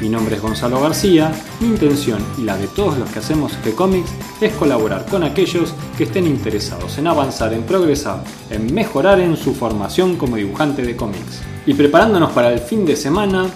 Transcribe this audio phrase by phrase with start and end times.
[0.00, 4.12] Mi nombre es Gonzalo García, mi intención y la de todos los que hacemos G-Comics
[4.40, 9.54] es colaborar con aquellos que estén interesados en avanzar, en progresar, en mejorar en su
[9.54, 11.40] formación como dibujante de cómics.
[11.66, 13.46] Y preparándonos para el fin de semana,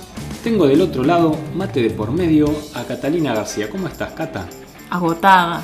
[0.42, 3.70] tengo del otro lado, mate de por medio, a Catalina García.
[3.70, 4.48] ¿Cómo estás, Cata?
[4.90, 5.62] Agotada.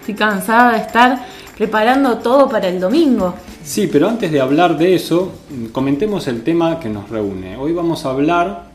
[0.00, 3.34] Estoy cansada de estar preparando todo para el domingo.
[3.62, 5.32] Sí, pero antes de hablar de eso,
[5.70, 7.58] comentemos el tema que nos reúne.
[7.58, 8.71] Hoy vamos a hablar,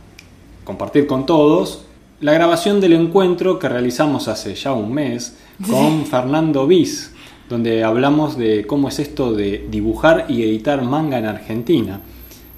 [0.67, 1.85] compartir con todos,
[2.19, 7.13] la grabación del encuentro que realizamos hace ya un mes con Fernando Bis,
[7.49, 12.01] donde hablamos de cómo es esto de dibujar y editar manga en Argentina.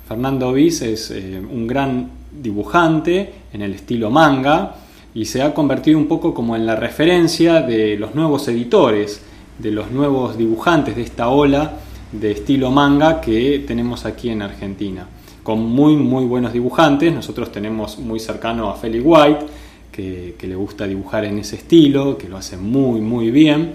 [0.08, 4.78] Fernando Bis es eh, un gran dibujante en el estilo manga
[5.14, 9.22] y se ha convertido un poco como en la referencia de los nuevos editores,
[9.60, 11.74] de los nuevos dibujantes de esta ola
[12.12, 15.06] de estilo manga que tenemos aquí en Argentina.
[15.44, 19.46] Con muy muy buenos dibujantes, nosotros tenemos muy cercano a Feli White,
[19.92, 23.74] que, que le gusta dibujar en ese estilo, que lo hace muy muy bien.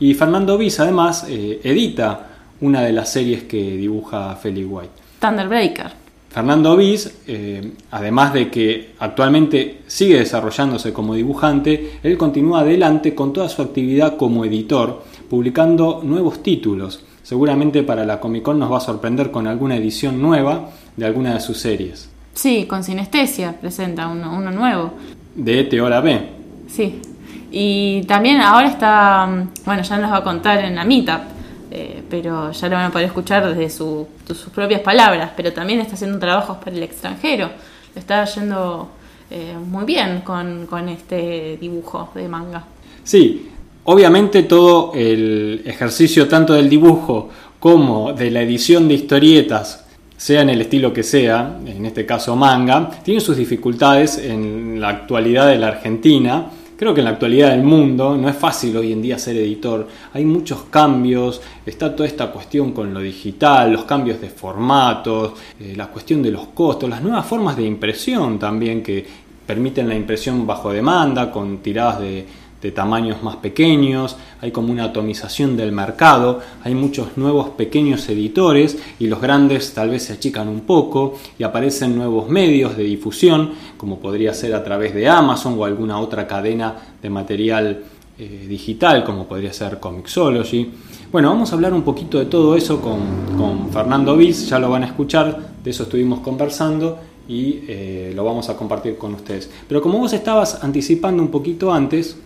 [0.00, 2.28] Y Fernando Bis además eh, edita
[2.62, 4.92] una de las series que dibuja Feli White.
[5.20, 5.92] Thunderbreaker.
[6.30, 13.32] Fernando Bis, eh, además de que actualmente sigue desarrollándose como dibujante, él continúa adelante con
[13.32, 17.04] toda su actividad como editor, publicando nuevos títulos.
[17.34, 21.32] Seguramente para la Comic Con nos va a sorprender con alguna edición nueva de alguna
[21.34, 22.10] de sus series.
[22.34, 24.94] Sí, con Sinestesia presenta uno, uno nuevo.
[25.36, 26.22] De Hora B.
[26.66, 27.00] Sí.
[27.52, 31.20] Y también ahora está, mm, bueno, ya nos va a contar en la Meetup,
[31.70, 35.52] eh, pero ya lo van a poder escuchar desde su- de sus propias palabras, pero
[35.52, 37.48] también está haciendo trabajos para el extranjero.
[37.94, 38.90] Está yendo
[39.30, 42.64] eh, muy bien con, con este dibujo de manga.
[43.04, 43.48] Sí,
[43.84, 49.84] obviamente todo el ejercicio tanto del dibujo como de la edición de historietas,
[50.16, 54.88] sea en el estilo que sea, en este caso manga, tiene sus dificultades en la
[54.88, 56.46] actualidad de la Argentina.
[56.76, 59.86] Creo que en la actualidad del mundo no es fácil hoy en día ser editor.
[60.14, 65.74] Hay muchos cambios, está toda esta cuestión con lo digital, los cambios de formatos, eh,
[65.76, 69.06] la cuestión de los costos, las nuevas formas de impresión también que
[69.46, 72.26] permiten la impresión bajo demanda, con tiradas de,
[72.60, 78.78] de tamaños más pequeños, hay como una atomización del mercado, hay muchos nuevos pequeños editores
[78.98, 83.50] y los grandes tal vez se achican un poco y aparecen nuevos medios de difusión,
[83.76, 87.82] como podría ser a través de Amazon o alguna otra cadena de material
[88.18, 90.70] eh, digital, como podría ser Comixology.
[91.10, 93.00] Bueno, vamos a hablar un poquito de todo eso con,
[93.36, 98.24] con Fernando Bis, ya lo van a escuchar, de eso estuvimos conversando y eh, lo
[98.24, 99.48] vamos a compartir con ustedes.
[99.68, 102.16] Pero como vos estabas anticipando un poquito antes,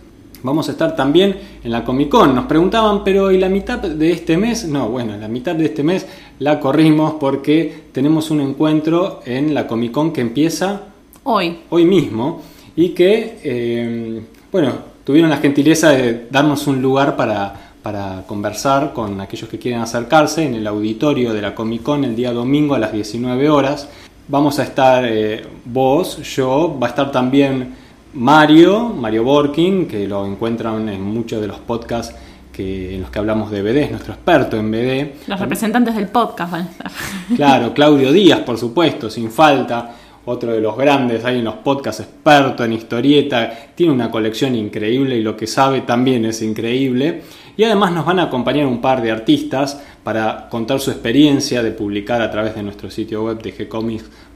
[0.45, 2.35] vamos a estar también en la Comic Con.
[2.35, 4.65] Nos preguntaban, pero ¿y la mitad de este mes?
[4.65, 6.05] No, bueno, la mitad de este mes
[6.39, 10.83] la corrimos porque tenemos un encuentro en la Comic Con que empieza
[11.23, 12.43] Hoy, hoy mismo
[12.75, 14.73] y que, eh, bueno,
[15.03, 20.43] tuvieron la gentileza de darnos un lugar para, para conversar con aquellos que quieren acercarse
[20.43, 23.89] en el auditorio de la Comic Con el día domingo a las 19 horas.
[24.27, 27.84] Vamos a estar eh, vos, yo, va a estar también
[28.15, 32.15] Mario, Mario Borkin, que lo encuentran en muchos de los podcasts
[32.51, 35.27] que, en los que hablamos de BD, es nuestro experto en BD.
[35.27, 36.91] los representantes del podcast van a estar.
[37.35, 42.01] Claro, Claudio Díaz, por supuesto, sin falta, otro de los grandes, hay en los podcasts
[42.01, 47.21] experto en historieta, tiene una colección increíble y lo que sabe también es increíble.
[47.57, 51.71] Y además nos van a acompañar un par de artistas para contar su experiencia de
[51.71, 53.53] publicar a través de nuestro sitio web de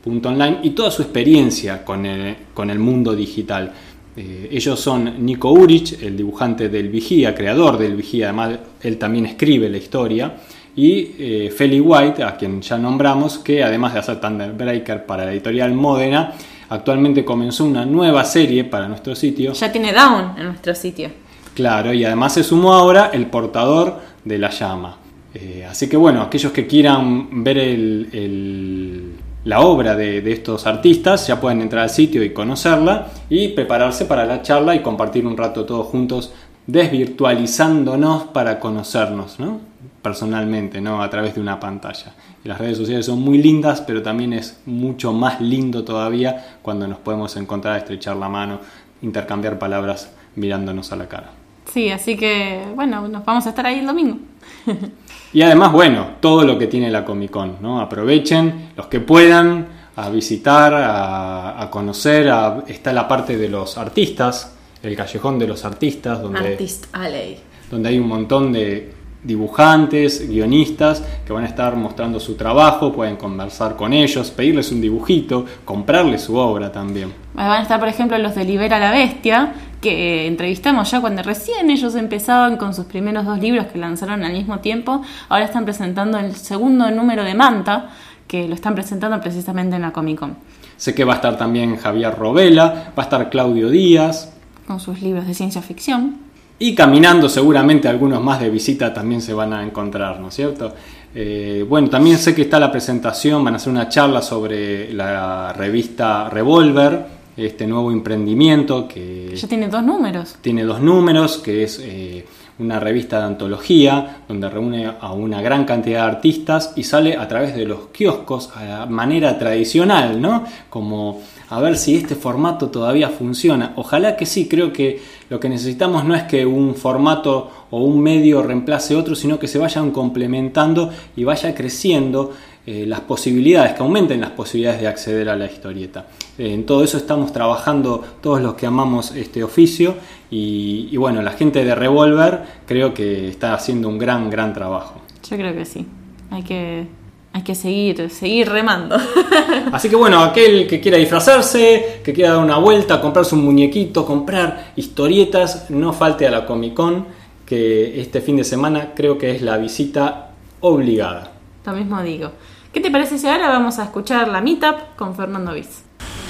[0.04, 3.72] gcomics.online y toda su experiencia con el, con el mundo digital.
[4.16, 9.25] Eh, ellos son Nico Urich, el dibujante del Vigía, creador del Vigía, además él también
[9.28, 10.36] escribe la historia,
[10.75, 15.31] y eh, Feli White, a quien ya nombramos, que además de hacer Thunderbreaker para la
[15.31, 16.34] editorial Modena,
[16.69, 19.54] actualmente comenzó una nueva serie para nuestro sitio.
[19.54, 21.10] Ya tiene Down en nuestro sitio.
[21.54, 24.98] Claro, y además se sumó ahora el portador de la llama.
[25.34, 29.12] Eh, así que bueno, aquellos que quieran ver el- el-
[29.50, 34.24] la obra de, estos artistas ya pueden entrar al sitio y conocerla y prepararse para
[34.24, 36.31] la charla y compartir un rato todos juntos
[36.68, 39.60] desvirtualizándonos para conocernos, ¿no?
[40.04, 41.01] Personalmente, ¿no?
[41.01, 42.13] A través de una pantalla.
[42.44, 47.00] Las redes sociales son muy lindas, pero también es mucho más lindo todavía cuando nos
[47.00, 48.60] podemos encontrar, estrechar la mano,
[49.01, 51.31] intercambiar palabras mirándonos a la cara.
[51.74, 54.19] Sí, así que bueno, nos vamos a estar ahí el domingo.
[55.34, 57.80] y además, bueno, todo lo que tiene la Comic Con, ¿no?
[57.80, 62.32] Aprovechen los que puedan a visitar, a, conocer,
[62.68, 67.38] está la parte de los artistas, el callejón de los artistas, donde, Artist Alley.
[67.70, 73.18] donde hay un montón de dibujantes, guionistas que van a estar mostrando su trabajo, pueden
[73.18, 77.14] conversar con ellos, pedirles un dibujito, comprarles su obra también.
[77.34, 81.70] Van a estar, por ejemplo, los de Libera la Bestia, que entrevistamos ya cuando recién
[81.70, 85.02] ellos empezaban con sus primeros dos libros que lanzaron al mismo tiempo.
[85.30, 87.90] Ahora están presentando el segundo número de Manta,
[88.28, 90.38] que lo están presentando precisamente en la Comic Con.
[90.78, 94.31] Sé que va a estar también Javier Robela, va a estar Claudio Díaz.
[94.68, 96.30] Con sus libros de ciencia ficción.
[96.60, 100.74] Y caminando seguramente algunos más de visita también se van a encontrar, ¿no es cierto?
[101.16, 105.54] Eh, bueno, también sé que está la presentación, van a hacer una charla sobre la
[105.54, 109.36] revista Revolver, este nuevo emprendimiento que...
[109.36, 110.36] Ya tiene dos números.
[110.41, 112.25] Tiene dos números, que es eh,
[112.59, 117.27] una revista de antología, donde reúne a una gran cantidad de artistas y sale a
[117.27, 120.44] través de los kioscos a manera tradicional, ¿no?
[120.69, 123.74] Como a ver si este formato todavía funciona.
[123.75, 128.01] Ojalá que sí, creo que lo que necesitamos no es que un formato o un
[128.01, 132.33] medio reemplace otro, sino que se vayan complementando y vaya creciendo
[132.71, 136.06] eh, las posibilidades, que aumenten las posibilidades de acceder a la historieta.
[136.38, 139.95] Eh, en todo eso estamos trabajando todos los que amamos este oficio
[140.30, 145.01] y, y bueno, la gente de Revolver creo que está haciendo un gran, gran trabajo.
[145.27, 145.88] Yo creo que sí.
[146.30, 146.86] Hay que
[147.33, 148.98] hay que seguir, seguir remando.
[149.72, 154.06] Así que bueno, aquel que quiera disfrazarse, que quiera dar una vuelta, comprarse un muñequito,
[154.06, 157.07] comprar historietas, no falte a la Comic Con,
[157.48, 161.31] que este fin de semana creo que es la visita obligada.
[161.65, 162.31] Lo mismo digo.
[162.71, 165.81] ¿Qué te parece si ahora vamos a escuchar la meetup con Fernando Viz?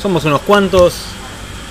[0.01, 1.03] Somos unos cuantos.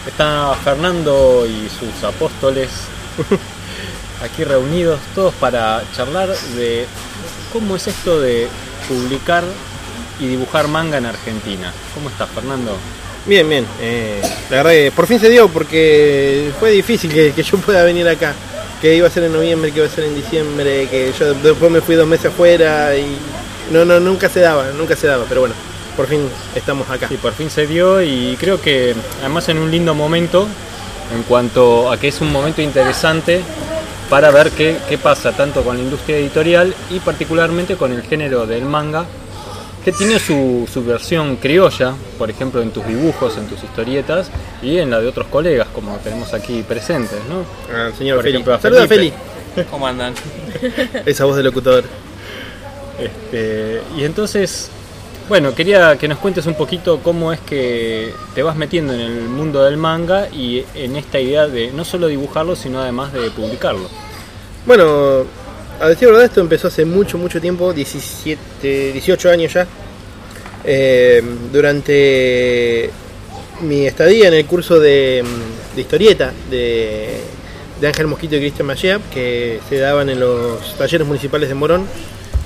[0.07, 2.69] Está Fernando y sus apóstoles
[4.25, 6.87] aquí reunidos, todos para charlar de
[7.51, 8.49] cómo es esto de
[8.87, 9.45] publicar
[10.21, 11.73] y dibujar manga en Argentina.
[11.95, 12.77] ¿Cómo estás, Fernando?
[13.25, 13.67] Bien, bien.
[13.81, 18.07] Eh, la verdad que por fin se dio porque fue difícil que, yo pueda venir
[18.07, 18.35] acá.
[18.83, 21.71] Que iba a ser en noviembre, que iba a ser en diciembre, que yo después
[21.71, 23.17] me fui dos meses afuera y
[23.71, 25.25] no, no, nunca se daba, nunca se daba.
[25.29, 25.55] Pero bueno,
[25.97, 26.21] por fin
[26.55, 27.09] estamos acá.
[27.09, 30.47] Sí, por fin se dio y creo que además en un lindo momento
[31.15, 33.43] en cuanto a que es un momento interesante
[34.11, 38.65] para ver qué, pasa tanto con la industria editorial y particularmente con el género del
[38.65, 39.05] manga,
[39.85, 44.31] que tiene su, versión criolla, por ejemplo en tus dibujos, en tus historietas
[44.63, 47.45] y en la de otros colegas, como tenemos aquí presentes, ¿no?
[47.75, 48.43] Ah, señor Feli.
[48.61, 49.13] Saluda Feli.
[49.71, 50.15] ¿Cómo andan?
[51.07, 51.85] Esa voz de locutor.
[52.99, 54.71] Este, y entonces,
[55.29, 59.21] bueno, quería que nos cuentes un poquito cómo es que te vas metiendo en el
[59.23, 63.89] mundo del manga y en esta idea de no solo dibujarlo, sino además de publicarlo.
[64.67, 65.25] Bueno,
[65.81, 69.67] a decir verdad, esto empezó hace mucho, mucho tiempo, 17, 18 años ya.
[70.65, 71.23] Eh,
[71.53, 72.91] durante
[73.61, 75.25] mi estadía en el curso de,
[75.77, 77.21] historieta de,
[77.87, 81.87] Ángel Mosquito y Cristian Mallea, que se daban en los talleres municipales de Morón,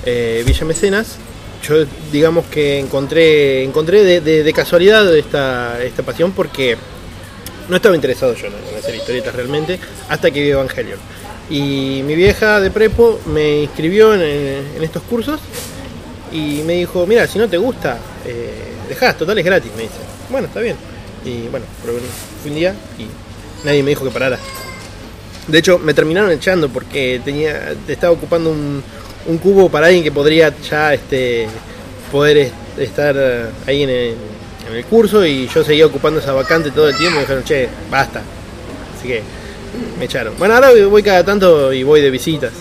[0.05, 1.17] eh, Villa Mecenas,
[1.63, 6.77] yo digamos que encontré, encontré de, casualidad esta, esta pasión porque
[7.69, 9.79] no estaba interesado yo en hacer historietas realmente
[10.09, 10.99] hasta que vi Evangelion.
[11.51, 15.41] Y mi vieja de prepo me inscribió en, estos cursos
[16.33, 19.95] y me dijo, mira, si no te gusta, eh, dejás, total es gratis, me dice.
[20.31, 20.77] Bueno, está bien.
[21.25, 21.67] Y bueno,
[22.43, 23.07] fui un día y
[23.65, 24.39] nadie me dijo que parara.
[25.47, 28.83] De hecho, me terminaron echando porque tenía, estaba ocupando un,
[29.27, 31.47] un cubo para alguien que podría ya este,
[32.11, 33.17] poder estar
[33.67, 34.17] ahí en el,
[34.89, 38.23] curso y yo seguía ocupando esa vacante todo el tiempo y me dijeron, che, basta.
[38.97, 39.23] Así que
[39.99, 40.35] me echaron.
[40.39, 42.53] Bueno, ahora voy cada tanto y voy de visitas.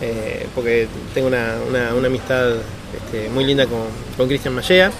[0.00, 2.54] Eh, porque tengo una, amistad
[2.96, 4.90] este, muy linda con Cristian Mallea.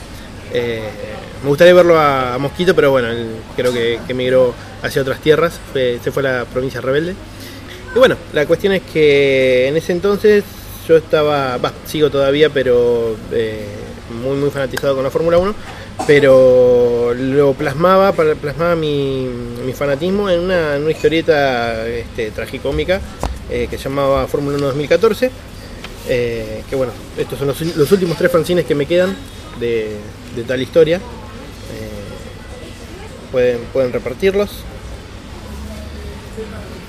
[0.52, 0.82] Eh,
[1.42, 5.58] me gustaría verlo a, Mosquito, pero bueno, él creo que, que emigró hacia otras tierras.
[5.72, 7.14] se fue a la provincia rebelde.
[7.94, 10.44] Y bueno, la cuestión es que en ese entonces
[10.86, 13.66] yo estaba, sigo todavía, pero eh,
[14.22, 15.54] muy muy fanatizado con la Fórmula 1,
[16.06, 19.28] pero lo plasmaba, plasmaba mi,
[19.64, 23.00] mi fanatismo en una, historieta este, tragicómica
[23.50, 25.30] eh, que llamaba Fórmula 1 2014.
[26.08, 29.16] Eh, que bueno, estos son los, últimos tres fanzines que me quedan
[29.60, 29.96] de,
[30.46, 31.00] tal historia.
[33.30, 34.64] pueden, pueden repartirlos.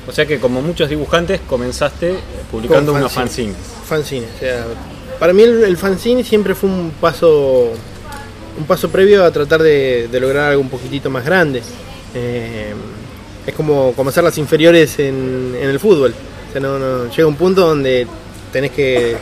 [0.07, 2.15] O sea que como muchos dibujantes comenzaste
[2.51, 3.55] publicando unos fanzines.
[3.85, 4.65] Fanzines, o sea,
[5.19, 7.71] para mí el, fanzine siempre fue un paso
[8.57, 11.61] un paso previo a tratar de, lograr algo un poquitito más grande.
[12.13, 12.73] Eh,
[13.47, 16.13] es como, hacer las inferiores en, en el fútbol.
[16.49, 18.05] O sea, no, no- llega un punto donde
[18.51, 19.17] tenés que,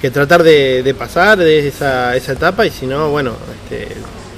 [0.00, 3.32] que tratar de, de pasar de esa, esa etapa y si no, bueno,
[3.64, 3.88] este,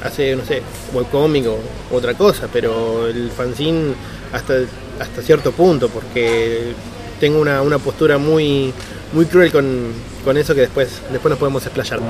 [0.02, 1.58] hace, no sé, webcomic o
[1.94, 3.94] otra cosa, pero el fanzine
[4.32, 4.54] hasta,
[5.00, 6.74] hasta cierto punto, porque
[7.18, 8.72] tengo una, una postura muy,
[9.12, 9.92] muy cruel con,
[10.24, 12.00] con eso que después, después nos podemos explayar.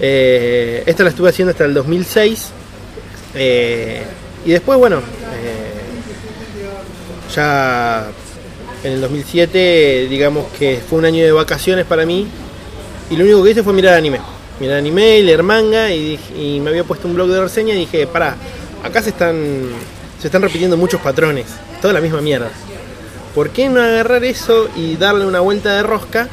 [0.00, 2.48] Eh, esta la estuve haciendo hasta el 2006
[3.34, 4.02] eh,
[4.44, 5.80] y después, bueno, eh,
[7.34, 8.08] ya
[8.82, 12.26] en el 2007, digamos que fue un año de vacaciones para mí
[13.10, 14.20] y lo único que hice fue mirar anime.
[14.58, 17.78] Mirar anime y leer manga y, y me había puesto un blog de reseña y
[17.78, 18.36] dije, pará,
[18.82, 19.36] acá se están,
[20.20, 21.46] se están repitiendo muchos patrones,
[21.80, 22.50] toda la misma mierda.
[23.34, 26.28] ¿Por qué no agarrar eso y darle una vuelta de rosca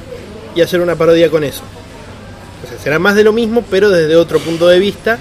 [0.56, 1.62] y hacer una parodia con eso?
[2.84, 5.18] Será más de lo mismo, pero desde otro punto de vista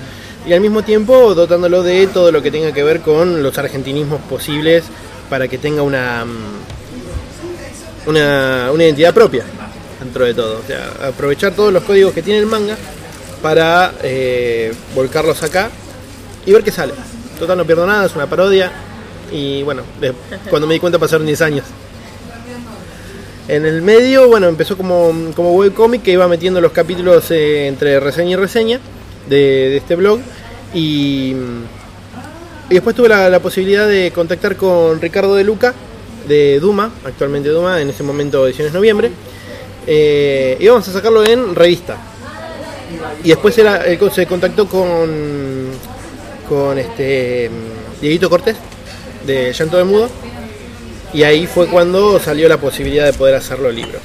[0.46, 4.20] y al mismo tiempo dotándolo de todo lo que tenga que ver con los argentinismos
[4.22, 4.84] posibles
[5.28, 9.44] para que tenga una, mm, una, una identidad propia
[10.00, 10.60] dentro de todo.
[10.60, 12.76] O sea, aprovechar todos los códigos que tiene el manga
[13.42, 15.70] para eh, volcarlos acá
[16.44, 16.94] y ver qué sale.
[17.38, 18.72] Total, no pierdo nada, es una parodia.
[19.32, 19.82] Y bueno,
[20.50, 21.64] cuando me di cuenta pasaron 10 años.
[23.48, 28.00] En el medio, bueno, empezó como, como webcomic que iba metiendo los capítulos eh, entre
[28.00, 28.80] reseña y reseña
[29.28, 30.18] de, de este blog.
[30.74, 31.34] Y,
[32.68, 35.74] y después tuve la, la posibilidad de contactar con Ricardo de Luca,
[36.26, 39.10] de Duma, actualmente Duma, en ese momento ediciones noviembre.
[39.86, 41.96] Eh, íbamos a sacarlo en revista.
[43.22, 45.70] Y después era, él se contactó con,
[46.48, 47.50] con este
[48.00, 48.56] Dieguito Cortés,
[49.26, 50.08] de Llanto de Mudo.
[51.12, 53.98] Y ahí fue cuando salió la posibilidad de poder hacerlo libro.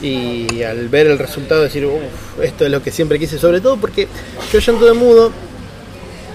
[0.00, 3.76] Y al ver el resultado decir, uff, esto es lo que siempre quise, sobre todo
[3.76, 4.08] porque
[4.52, 5.32] yo Llanto de Mudo,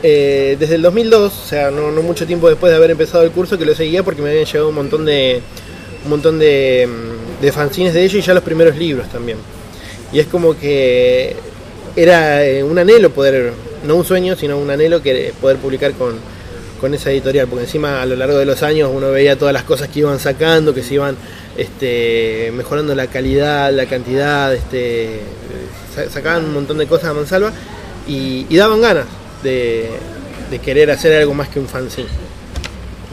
[0.02, 3.58] eh, desde el 2002, o sea, no, mucho tiempo después de haber empezado el curso,
[3.58, 5.42] que lo seguía porque me habían llegado un montón de
[6.06, 9.38] un montón de, mm, de fanzines de ellos y ya los primeros libros también.
[10.14, 11.36] Y es como que
[11.96, 13.54] era eh, un anhelo poder,
[13.86, 16.16] no un sueño, sino un anhelo que poder publicar con,
[16.80, 19.64] con esa editorial, porque encima a lo largo de los años uno veía todas las
[19.64, 21.16] cosas que iban sacando, que se iban
[21.58, 25.20] este, mejorando la calidad, la cantidad, este,
[25.94, 27.52] sa- sacaban un montón de cosas a mansalva
[28.08, 29.06] y, daban ganas
[29.44, 29.90] de,
[30.64, 32.08] querer hacer algo más que un fanzine.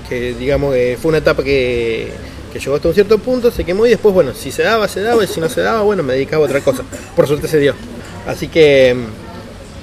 [0.08, 2.10] Que digamos que fue una etapa que,
[2.52, 5.00] que llegó hasta un cierto punto, se quemó y después, bueno, si se daba, se
[5.00, 6.82] daba, y si no se daba, bueno, me dedicaba a otra cosa.
[7.14, 7.74] Por suerte se dio.
[8.26, 8.96] Así que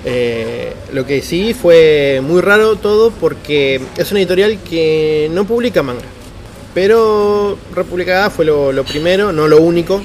[0.06, 5.84] eh, lo que sí fue muy raro todo porque es una editorial que no publica
[5.84, 6.04] manga.
[6.74, 10.02] Pero República A fue lo, primero, no lo único,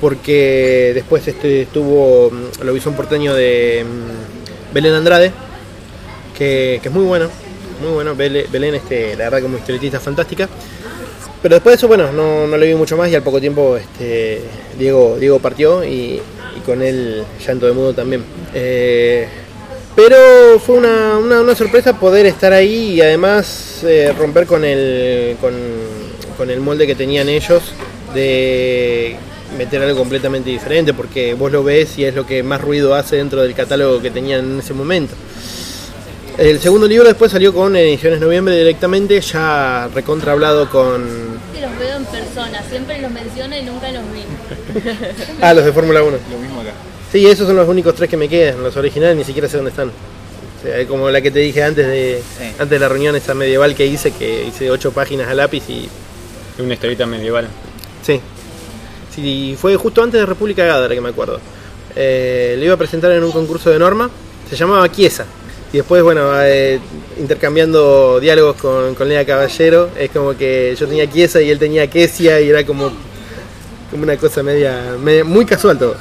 [0.00, 5.32] porque después este, estuvo mm, lo un porteño de mm, Belén Andrade,
[6.36, 7.28] que, que es muy bueno,
[7.82, 8.14] muy bueno.
[8.14, 10.48] Belén, este, la verdad, como historietista fantástica.
[11.42, 13.76] Pero después de eso, bueno, no, no le vi mucho más y al poco tiempo
[13.76, 14.42] este,
[14.78, 16.20] Diego, Diego partió y,
[16.64, 18.22] con él Llanto de Mudo también.
[18.54, 19.26] Eh,
[19.96, 25.36] pero fue una, una- una sorpresa poder estar ahí y además eh, romper con el,
[25.40, 25.52] con,
[26.36, 27.62] con el molde que tenían ellos
[28.14, 29.16] de
[29.58, 33.16] meter algo completamente diferente porque vos lo ves y es lo que más ruido hace
[33.16, 35.14] dentro del catálogo que tenían en ese momento.
[36.38, 41.31] El segundo libro después salió con Ediciones Noviembre directamente, ya recontra hablado con...
[42.68, 44.22] Siempre los menciono y nunca los vi.
[45.40, 46.16] Ah, los de Fórmula 1.
[46.30, 46.72] Lo mismo acá.
[47.10, 49.70] Sí, esos son los únicos tres que me quedan, los originales ni siquiera sé dónde
[49.70, 49.88] están.
[49.88, 52.44] O sea, como la que te dije antes de, Sí.
[52.52, 55.88] antes de la reunión esa medieval que hice, que hice ocho páginas a lápiz y...
[56.58, 57.48] Una historieta medieval.
[58.02, 58.20] Sí.
[59.14, 61.38] Sí, fue justo antes de República Gadara que me acuerdo.
[61.94, 64.08] Eh, lo iba a presentar en un concurso de norma,
[64.48, 65.26] se llamaba Chiesa.
[65.72, 66.78] Y después, bueno, eh,
[67.18, 71.86] intercambiando diálogos con, con Lea Caballero, es como que yo tenía Chiesa y él tenía
[71.88, 72.90] Quesia y era como,
[73.90, 75.96] como una cosa media, media- muy casual todo.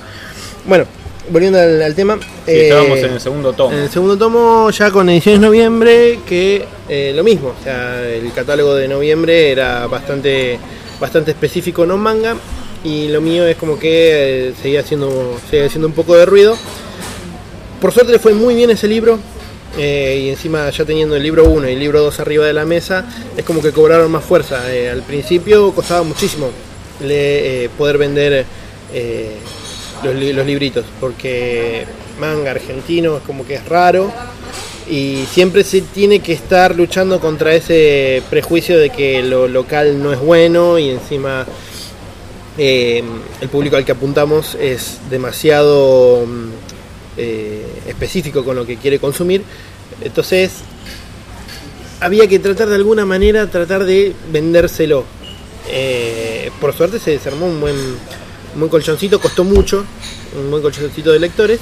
[0.66, 0.84] Bueno,
[1.30, 2.18] volviendo al, al tema.
[2.46, 3.72] Sí, eh, estábamos en el segundo tomo.
[3.74, 7.54] en el segundo tomo, ya con ediciones noviembre, que eh, lo mismo.
[7.58, 10.60] O sea, el catálogo de noviembre era bastante,
[11.00, 12.36] bastante específico, no manga.
[12.84, 16.58] Y lo mío es como que eh, seguía haciendo, seguía haciendo un poco de ruido.
[17.80, 19.18] Por suerte le fue muy bien ese libro.
[19.78, 22.66] Eh, y encima ya teniendo el libro 1 y el libro 2 arriba de la
[22.66, 23.06] mesa,
[23.38, 24.74] es como que cobraron más fuerza.
[24.74, 26.50] Eh, al principio costaba muchísimo
[27.02, 28.46] eh, poder vender
[30.04, 31.86] los, los libritos, porque
[32.20, 34.12] manga argentino es como que es raro
[34.90, 40.12] y siempre se tiene que estar luchando contra ese prejuicio de que lo local no
[40.12, 41.46] es bueno y encima
[42.58, 46.50] el público al que apuntamos es demasiado mm,
[47.24, 49.44] eh, específico con lo que quiere consumir.
[50.02, 50.52] Entonces,
[52.00, 55.06] había que tratar de alguna manera, tratar de vendérselo.
[55.70, 59.86] Eh, por suerte se desarmó un buen, un buen colchoncito, costó mucho,
[60.36, 61.60] un buen colchoncito de lectores.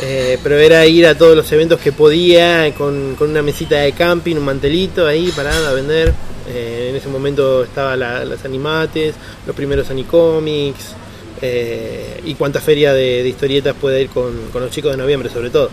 [0.00, 4.36] Eh, pero era ir a todos los eventos que podía con, una mesita de camping,
[4.36, 6.14] un mantelito ahí parado a vender.
[6.48, 9.14] En ese momento estaban las animates,
[9.46, 10.94] los primeros Anicomics
[11.40, 15.70] eh, y cuánta feria de, historietas puede ir con, los chicos de noviembre sobre todo.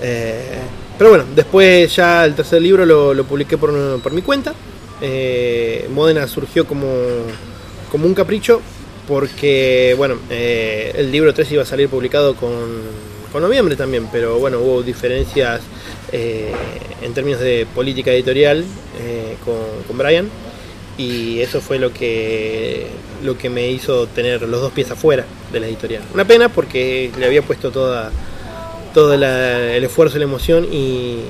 [0.00, 0.58] Eh,
[0.98, 4.54] pero bueno, después ya el tercer libro lo, publiqué por, mi cuenta.
[5.00, 6.88] Eh, Modena surgió como,
[7.90, 8.60] como un capricho
[9.08, 12.52] porque, bueno, eh, el libro 3 iba a salir publicado con,
[13.32, 15.60] con noviembre también, pero bueno, hubo diferencias
[16.12, 18.64] en términos de política editorial
[19.88, 20.28] con Brian
[20.98, 22.86] y eso fue lo que
[23.22, 26.02] lo que me hizo tener los dos pies afuera de la editorial.
[26.12, 28.10] Una pena porque le había puesto toda
[28.92, 31.20] todo el esfuerzo y la emoción y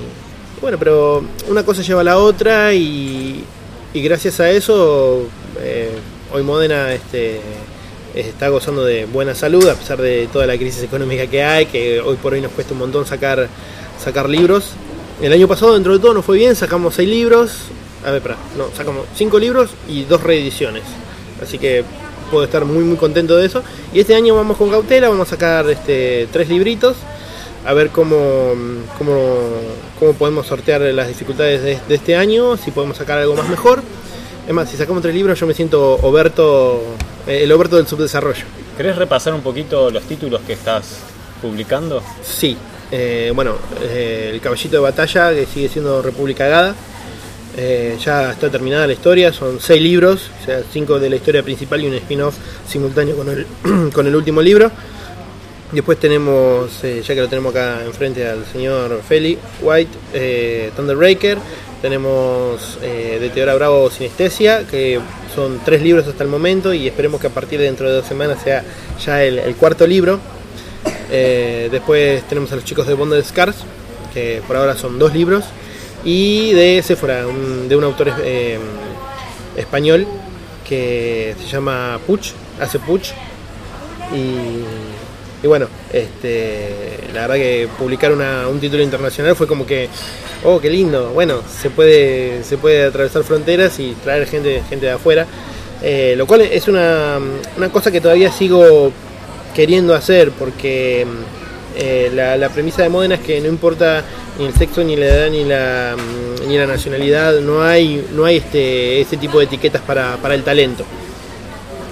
[0.61, 3.43] bueno, pero una cosa lleva a la otra y,
[3.93, 5.27] y gracias a eso
[5.61, 5.91] eh,
[6.33, 7.39] hoy Modena este,
[8.15, 11.99] está gozando de buena salud a pesar de toda la crisis económica que hay, que
[12.01, 13.47] hoy por hoy nos cuesta un montón sacar,
[14.03, 14.71] sacar libros.
[15.21, 17.51] El año pasado dentro de todo nos fue bien, sacamos seis libros,
[18.05, 20.83] a ver, espera, no, sacamos cinco libros y dos reediciones.
[21.41, 21.83] Así que
[22.31, 23.63] puedo estar muy muy contento de eso.
[23.93, 26.95] Y este año vamos con cautela, vamos a sacar este, tres libritos
[27.65, 28.51] a ver cómo,
[28.97, 29.15] cómo,
[29.99, 33.81] cómo podemos sortear las dificultades de, de este año, si podemos sacar algo más mejor.
[34.47, 36.81] Es más, si sacamos tres libros yo me siento Oberto,
[37.27, 38.43] eh, el Oberto del subdesarrollo.
[38.75, 40.97] ¿Querés repasar un poquito los títulos que estás
[41.41, 42.03] publicando?
[42.21, 42.57] Sí,
[42.91, 46.75] eh, bueno, eh, el caballito de batalla que sigue siendo República Gada.
[47.57, 51.43] Eh, ya está terminada la historia, son seis libros, o sea, cinco de la historia
[51.43, 52.35] principal y un spin-off
[52.67, 53.45] simultáneo con el,
[53.93, 54.71] con el último libro.
[55.71, 61.39] Después tenemos, eh, ya que lo tenemos acá enfrente al señor Feli White, eh, Thunderbreaker.
[61.81, 64.99] Tenemos eh, de Teodora Bravo Sinestesia, que
[65.33, 68.05] son tres libros hasta el momento y esperemos que a partir de dentro de dos
[68.05, 68.63] semanas sea
[69.03, 70.19] ya el, el cuarto libro.
[71.11, 73.57] Eh, después tenemos a los chicos de Bonded Scars,
[74.13, 75.45] que por ahora son dos libros.
[76.05, 78.57] Y de Sephora, un- de un autor eh,
[79.55, 80.05] español
[80.67, 83.09] que se llama Puch, hace Puch.
[84.13, 86.69] Y, bueno, este,
[87.13, 89.89] la verdad que publicar una- un título internacional fue como que,
[90.43, 91.11] oh, qué lindo.
[91.13, 95.25] Bueno, se puede, se puede atravesar fronteras y traer gente, gente de afuera.
[95.81, 97.19] Eh, lo cual es una,
[97.57, 98.91] una cosa que todavía sigo
[99.53, 101.05] queriendo hacer porque
[101.77, 104.01] eh, la, la premisa de Modena es que no importa
[104.39, 108.25] ni el sexo, ni la edad, ni la, mm, ni la nacionalidad, no hay, no
[108.25, 110.83] hay este, ese tipo de etiquetas para, para el talento.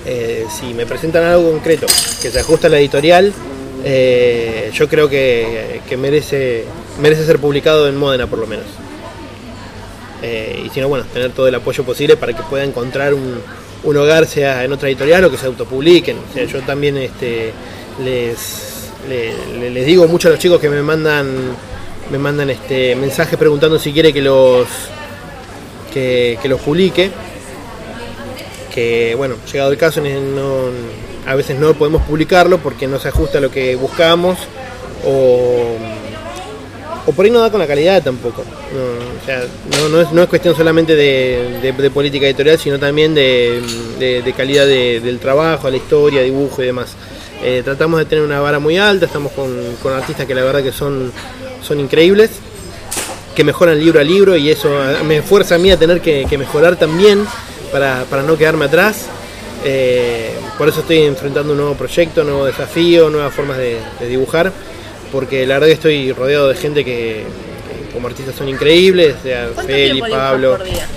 [0.05, 1.85] Eh, si me presentan algo concreto
[2.21, 3.31] que se ajusta a la editorial,
[3.83, 6.65] eh, yo creo que, que merece,
[6.99, 8.65] merece ser publicado en Modena por lo menos.
[10.23, 13.39] Eh, y si no, bueno, tener todo el apoyo posible para que pueda encontrar un,
[13.83, 16.17] un hogar, sea en otra editorial o que se autopubliquen.
[16.29, 17.51] O sea, yo también este,
[18.03, 21.27] les, le- le- les digo mucho a los chicos que me mandan
[22.11, 24.67] me mandan este mensajes preguntando si quiere que los
[25.93, 27.11] que, que los publique
[28.73, 30.01] que bueno, llegado el caso
[31.27, 34.37] a veces no podemos publicarlo porque no se ajusta a lo que buscamos
[35.05, 35.75] o,
[37.05, 38.43] o por ahí no da con la calidad tampoco.
[38.43, 39.43] No, o sea,
[39.79, 43.61] no, no es, no es cuestión solamente de, de- política editorial, sino también de,
[43.99, 46.93] de- calidad de- del trabajo, la historia, dibujo y demás.
[47.43, 49.49] Eh, tratamos de tener una vara muy alta, estamos con,
[49.81, 51.11] con artistas que la verdad que son,
[51.63, 52.29] son increíbles,
[53.35, 56.25] que mejoran libro a libro y eso a- me fuerza a mí a tener que,
[56.29, 57.25] que mejorar también
[57.71, 59.05] para, para no quedarme atrás.
[59.63, 64.07] Eh, por eso estoy enfrentando un nuevo proyecto, un nuevo desafío, nuevas formas de, de
[64.07, 64.51] dibujar,
[65.11, 67.23] porque la verdad que estoy rodeado de gente que,
[67.87, 70.57] que como artistas son increíbles, sea ¿Cuánto Feli, Pablo.
[70.57, 70.87] por día?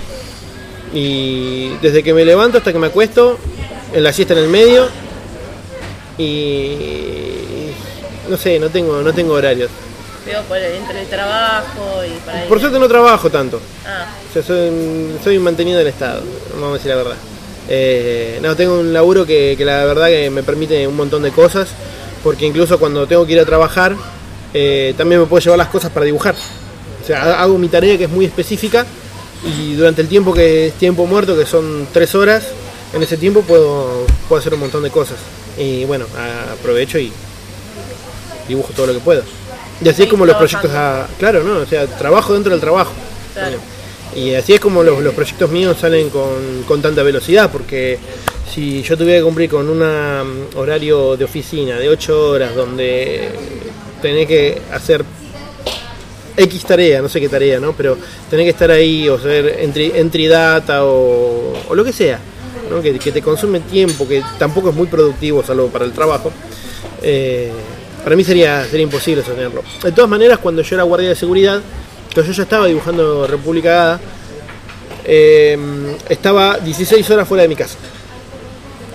[0.93, 3.37] Y desde que me levanto hasta que me acuesto,
[3.93, 4.87] en la siesta en el medio.
[6.17, 6.77] Y
[8.29, 9.69] no sé, no tengo, no tengo horarios.
[10.25, 12.49] Veo por el, entre el trabajo y para ir.
[12.49, 13.59] Por suerte no trabajo tanto.
[13.85, 14.71] Ah, O sea, soy,
[15.23, 16.21] soy un mantenido del Estado,
[16.53, 17.15] vamos a decir la verdad.
[17.69, 21.31] Eh, no, tengo un laburo que, que la verdad que me permite un montón de
[21.31, 21.69] cosas,
[22.23, 23.95] porque incluso cuando tengo que ir a trabajar,
[24.53, 26.35] eh, también me puedo llevar las cosas para dibujar.
[27.03, 28.85] O sea, ha- hago mi tarea que es muy específica
[29.45, 32.43] y durante el tiempo que es tiempo muerto, que son tres horas,
[32.93, 35.17] en ese tiempo puedo, puedo hacer un montón de cosas.
[35.57, 36.05] Y bueno,
[36.53, 37.11] aprovecho y
[38.47, 39.23] dibujo todo lo que puedo.
[39.83, 41.57] Y así es como los proyectos, a- claro, ¿no?
[41.59, 42.91] O sea, trabajo dentro del trabajo.
[43.33, 43.57] Claro.
[44.15, 47.97] Y así es como los, los proyectos míos salen con, con tanta velocidad, porque
[48.53, 49.81] si yo tuviera que cumplir con un
[50.55, 53.29] horario de oficina de 8 horas, donde
[54.01, 55.03] tenés que hacer
[56.37, 57.73] X tarea, no sé qué tarea, ¿no?
[57.73, 57.97] Pero
[58.29, 62.19] tener que estar ahí o ser entry, entry data o, o lo que sea,
[62.69, 62.81] ¿no?
[62.81, 66.31] que, que te consume tiempo, que tampoco es muy productivo, salvo para el trabajo.
[67.01, 67.51] eh,
[68.05, 69.63] para mí sería, sería imposible sostenerlo.
[69.81, 71.59] De todas maneras, cuando yo era guardia de seguridad,
[72.15, 73.99] yo ya estaba dibujando República Gada,
[75.03, 75.57] eh,
[76.07, 77.79] estaba 16 horas fuera de mi casa.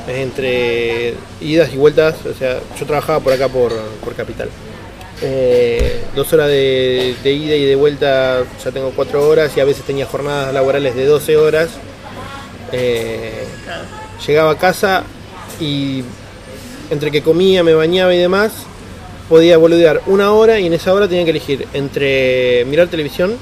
[0.06, 3.72] Entre idas y vueltas, o sea, yo trabajaba por acá por,
[4.04, 4.48] por Capital.
[5.22, 9.64] Eh, dos horas de, de ida y de vuelta, ya tengo cuatro horas y a
[9.64, 11.70] veces tenía jornadas laborales de 12 horas.
[12.70, 13.44] Eh,
[14.24, 15.02] llegaba a casa
[15.58, 16.04] y
[16.90, 18.52] entre que comía, me bañaba y demás,
[19.30, 23.36] podía boludear una hora y en esa hora tenía que elegir entre mirar televisión,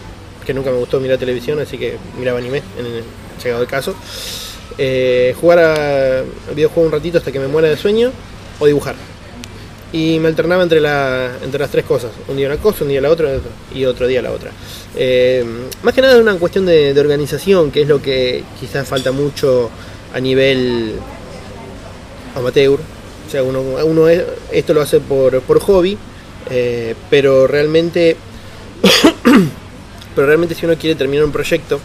[0.45, 3.05] que nunca me gustó mirar televisión, así que miraba anime en el
[3.43, 3.95] llegado el caso,
[4.77, 6.25] eh, jugar a
[6.55, 8.13] videojuego un ratito hasta que me muera de sueño
[8.61, 8.97] o dibujar.
[9.91, 12.11] Y me alternaba entre, la, entre las tres cosas.
[12.29, 13.31] Un día una cosa, un día la otra
[13.75, 14.51] y otro día la otra.
[14.95, 15.43] Eh,
[15.83, 19.11] más que nada es una cuestión de, de organización, que es lo que quizás falta
[19.11, 19.71] mucho
[20.13, 20.97] a nivel
[22.37, 22.79] amateur.
[23.29, 25.97] O sea, uno, uno es- esto lo hace por, por hobby,
[26.51, 28.17] eh, pero realmente
[30.15, 31.79] pero realmente si uno quiere terminar un proyecto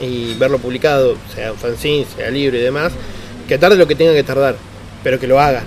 [0.00, 2.92] y verlo publicado, sea un fanzine, sea libre y demás,
[3.48, 4.56] que tarde lo que tenga que tardar,
[5.04, 5.62] pero que lo haga.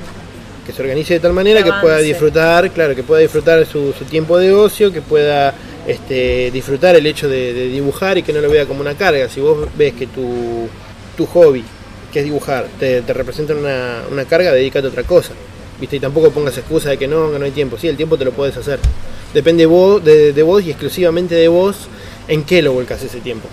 [0.65, 3.93] Que se organice de tal manera Que que pueda disfrutar, claro, que pueda disfrutar su,
[3.93, 5.53] su tiempo de ocio, que pueda
[5.87, 9.27] este, disfrutar el hecho de, de dibujar y que no lo vea como una carga.
[9.29, 10.67] Si vos ves que tu,
[11.17, 11.63] tu hobby,
[12.13, 15.31] que es dibujar, te, te representa una, una carga, dedícate a otra cosa.
[15.81, 15.95] ¿Viste?
[15.95, 17.77] Y tampoco pongas excusa de que no, que no hay tiempo.
[17.77, 18.79] Sí, el tiempo te lo puedes hacer.
[19.33, 21.75] Depende vos, de, de vos y exclusivamente de vos
[22.27, 23.49] en qué lo volcas ese tiempo.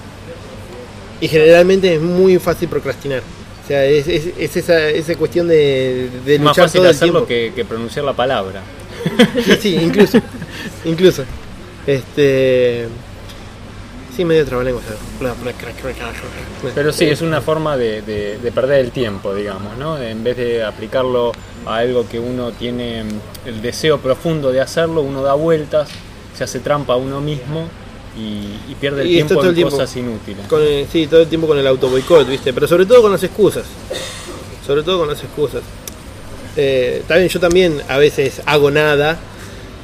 [1.20, 3.22] Y generalmente es muy fácil procrastinar.
[3.64, 6.90] O sea, es, es- es esa, esa cuestión de, de Es más luchar fácil todo
[6.90, 7.28] el hacerlo tiempo.
[7.28, 8.62] que, que pronunciar la palabra.
[9.44, 10.18] Sí, sí, incluso.
[10.84, 11.24] incluso.
[11.86, 12.86] Este.
[14.16, 14.82] Sí, medio trabalengua.
[16.74, 19.98] Pero sí, es una forma de, de- de perder el tiempo, digamos, ¿no?
[20.00, 21.32] En vez de aplicarlo
[21.66, 25.88] a algo que uno tiene mm, el deseo profundo de hacerlo, uno da vueltas,
[26.36, 27.68] se hace trampa a uno mismo
[28.18, 30.46] y, y pierde el Y tiempo en el tiempo cosas inútiles.
[30.48, 32.52] Con el- sí, todo el tiempo con el auto boicot, ¿viste?
[32.52, 33.64] Pero sobre todo con las excusas.
[34.66, 35.62] Sobre todo con las excusas.
[36.56, 39.18] Eh, también yo también a veces hago nada.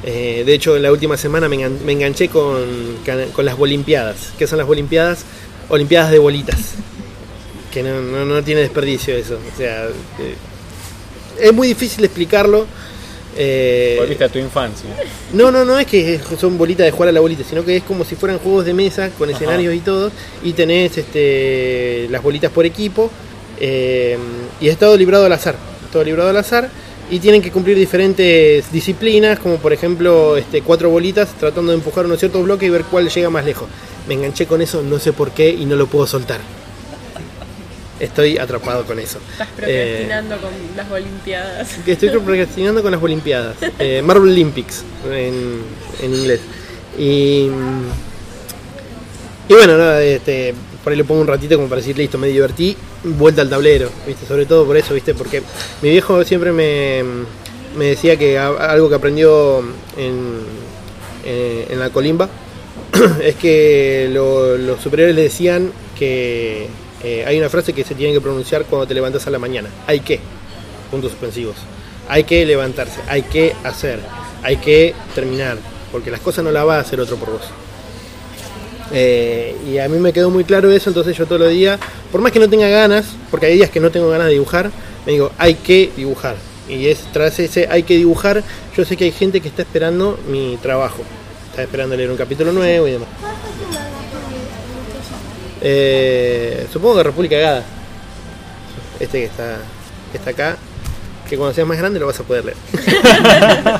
[0.03, 2.63] Eh, de hecho, en la última semana me, engan- me enganché con,
[3.33, 4.33] con las Bolimpiadas.
[4.37, 5.25] ¿Qué son las Bolimpiadas?
[5.69, 6.57] Olimpiadas de bolitas.
[7.73, 9.35] Que no, no- no tiene desperdicio eso.
[9.53, 9.85] O sea,
[10.19, 10.35] eh,
[11.41, 12.65] es muy difícil explicarlo.
[13.39, 14.89] Eh, Volviste a tu infancia.
[15.33, 17.83] no, no, no es que son bolitas de jugar a la bolita, sino que es
[17.83, 19.37] como si fueran juegos de mesa con Ajá.
[19.37, 20.11] escenarios y todo.
[20.43, 23.11] Y tenés este, las bolitas por equipo.
[23.59, 24.17] eh,
[24.61, 25.55] y es todo librado al azar.
[25.91, 26.69] Todo librado al azar.
[27.09, 32.05] Y tienen que cumplir diferentes disciplinas, como por ejemplo este, cuatro bolitas tratando de empujar
[32.05, 33.69] unos ciertos bloques y ver cuál llega más lejos.
[34.07, 36.39] Me enganché con eso, no sé por qué y no lo puedo soltar.
[37.99, 39.19] Estoy atrapado con eso.
[39.31, 41.69] Estás Eh, procrastinando con las Olimpiadas.
[41.87, 43.55] estoy procrastinando con las Olimpiadas.
[43.79, 45.61] Eh, Marvel Olympics en,
[46.03, 46.41] en inglés.
[46.99, 47.49] Y,
[49.49, 50.53] y bueno, nada, este,
[50.87, 52.73] por ahí le pongo un ratito como para decir, listo, me divertí,
[53.03, 54.25] vuelta al tablero, ¿viste?
[54.25, 55.13] Sobre todo por eso, ¿viste?
[55.13, 55.43] Porque
[55.81, 57.03] mi viejo siempre me,
[57.77, 59.59] me decía que algo que aprendió
[59.97, 60.37] en,
[61.25, 62.29] en, en la colimba
[63.21, 66.67] es que lo- los superiores le decían que
[67.03, 69.67] eh, hay una frase que se tiene que pronunciar cuando te levantas a la mañana.
[69.87, 70.21] Hay que
[70.89, 71.57] puntos suspensivos.
[72.07, 73.99] Hay que levantarse, hay que hacer,
[74.41, 75.57] hay que terminar,
[75.91, 77.41] porque las cosas no las va a hacer otro por vos.
[78.93, 81.79] Eh, y a mí me quedó muy claro eso, entonces yo todos los días,
[82.11, 84.71] por más que no tenga ganas, porque hay días que no tengo ganas de dibujar,
[85.05, 86.35] me digo, hay que dibujar.
[86.69, 88.43] Y es tras ese hay que dibujar,
[88.75, 91.03] yo sé que hay gente que está esperando mi trabajo,
[91.49, 93.09] está esperando leer un capítulo nuevo y demás.
[95.61, 97.63] Eh, supongo que República Gada,
[98.99, 99.57] este que está,
[100.11, 100.57] que está acá,
[101.29, 102.57] que cuando seas más grande lo vas a poder leer.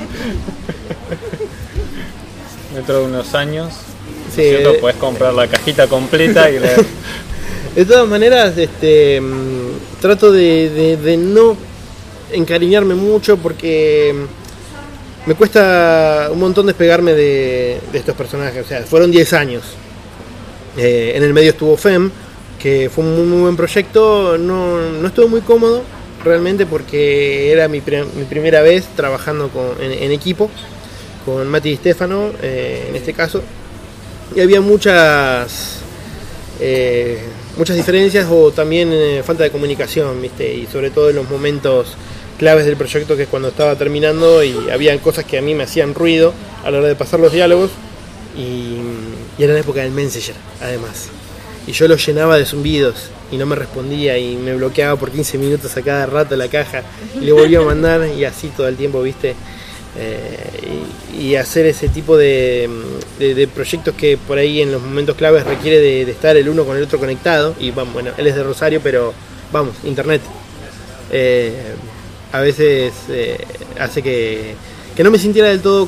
[2.74, 3.74] Dentro de unos años,
[4.38, 4.72] Sí, ¿cierto?
[4.76, 6.86] eh, Puedes comprar la cajita completa y leer.
[7.76, 11.56] De todas maneras, este, mm, trato de, de- de no
[12.32, 18.66] encariñarme mucho porque mm, me cuesta un montón despegarme de, de estos personajes.
[18.66, 19.64] O sea, fueron 10 años.
[20.78, 22.10] Eh, en el medio estuvo FEM,
[22.60, 24.38] que fue un muy, muy buen proyecto.
[24.40, 25.84] No, no estuvo muy cómodo
[26.24, 27.82] realmente porque era mi,
[28.16, 30.50] mi primera vez trabajando con- en, en equipo
[31.26, 33.44] con Mati y Stefano, eh, en este caso.
[34.36, 35.82] Y había muchas
[36.60, 37.20] eh,
[37.58, 40.54] muchas diferencias o también eh, falta de comunicación, ¿viste?
[40.54, 41.96] Y sobre todo en los momentos
[42.38, 45.64] claves del proyecto que es cuando estaba terminando y habían cosas que a mí me
[45.64, 47.72] hacían ruido a la hora de pasar los diálogos
[48.38, 48.78] Y,
[49.40, 51.10] era la época del Messenger, además.
[51.68, 55.38] Y yo lo llenaba de zumbidos y no me respondía y me bloqueaba por 15
[55.38, 56.82] minutos a cada rato la caja
[57.16, 59.36] y le volvía a mandar y así todo el tiempo, viste.
[59.96, 60.84] Eh,
[61.20, 62.70] y, hacer ese tipo de,
[63.20, 66.66] de- de proyectos que por ahí en los momentos claves requiere de, estar el uno
[66.66, 67.56] con el otro conectado.
[67.60, 69.14] Y vamos, bueno, él es de Rosario, pero
[69.52, 70.22] vamos, internet.
[71.12, 71.54] Eh,
[72.32, 73.38] a veces eh,
[73.80, 74.54] hace que,
[74.96, 75.88] que no me sintiera del todo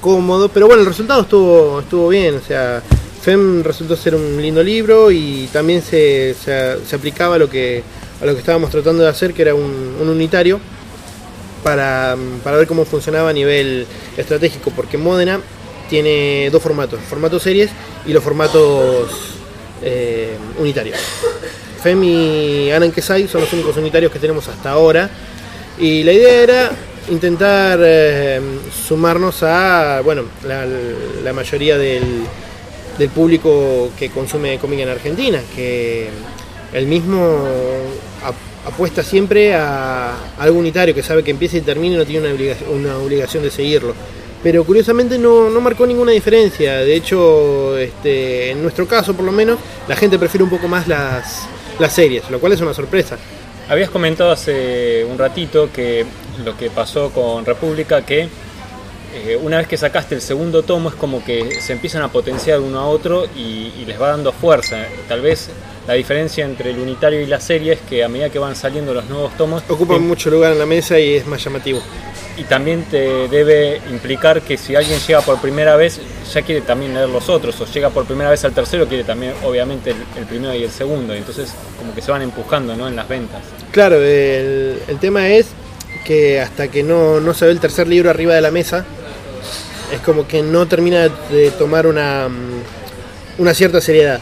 [0.00, 2.82] cómodo, pero bueno, el resultado estuvo, estuvo bien, o sea,
[3.22, 7.82] FEM resultó ser un lindo libro y también se, se- aplicaba a lo, que,
[8.20, 10.60] a lo que estábamos tratando de hacer, que era un unitario,
[11.66, 15.40] para, para ver cómo funcionaba a nivel estratégico, porque Modena
[15.90, 17.72] tiene dos formatos, formato series
[18.06, 19.10] y los formatos
[19.82, 20.96] eh, unitarios.
[21.82, 25.10] FEM y Anan Kesai son los únicos unitarios que tenemos hasta ahora.
[25.76, 26.70] Y la idea era
[27.10, 28.40] intentar eh,
[28.86, 32.04] sumarnos a bueno la, mayoría del,
[32.96, 36.10] del público que consume cómic en Argentina, que
[36.72, 37.40] el mismo
[38.66, 42.34] apuesta siempre a algo unitario, que sabe que empieza y termina y no tiene una
[42.34, 43.94] obligación, una obligación de seguirlo.
[44.42, 46.78] Pero curiosamente no, no marcó ninguna diferencia.
[46.78, 50.86] De hecho, este, en nuestro caso por lo menos, la gente prefiere un poco más
[50.88, 51.46] las,
[51.78, 53.16] las series, lo cual es una sorpresa.
[53.68, 56.04] Habías comentado hace un ratito que
[56.44, 58.28] lo que pasó con República, que
[59.14, 62.60] eh, una vez que sacaste el segundo tomo es como que se empiezan a potenciar
[62.60, 64.86] uno a otro y, y les va dando fuerza.
[65.08, 65.48] Tal vez
[65.86, 68.92] la diferencia entre el unitario y la serie es que a medida que van saliendo
[68.94, 71.80] los nuevos tomos, Ocupan te- mucho lugar en la mesa y es más llamativo.
[72.38, 75.98] y también te debe implicar que si alguien llega por primera vez,
[76.34, 79.32] ya quiere también leer los otros, o llega por primera vez al tercero, quiere también
[79.44, 82.88] obviamente el, el primero y el segundo, y entonces como que se van empujando ¿no?
[82.88, 83.40] en las ventas.
[83.72, 85.46] Claro, el, el tema es
[86.04, 88.84] que hasta que no, no se ve el tercer libro arriba de la mesa,
[89.94, 94.20] es como que no termina de tomar una, mm, una cierta seriedad.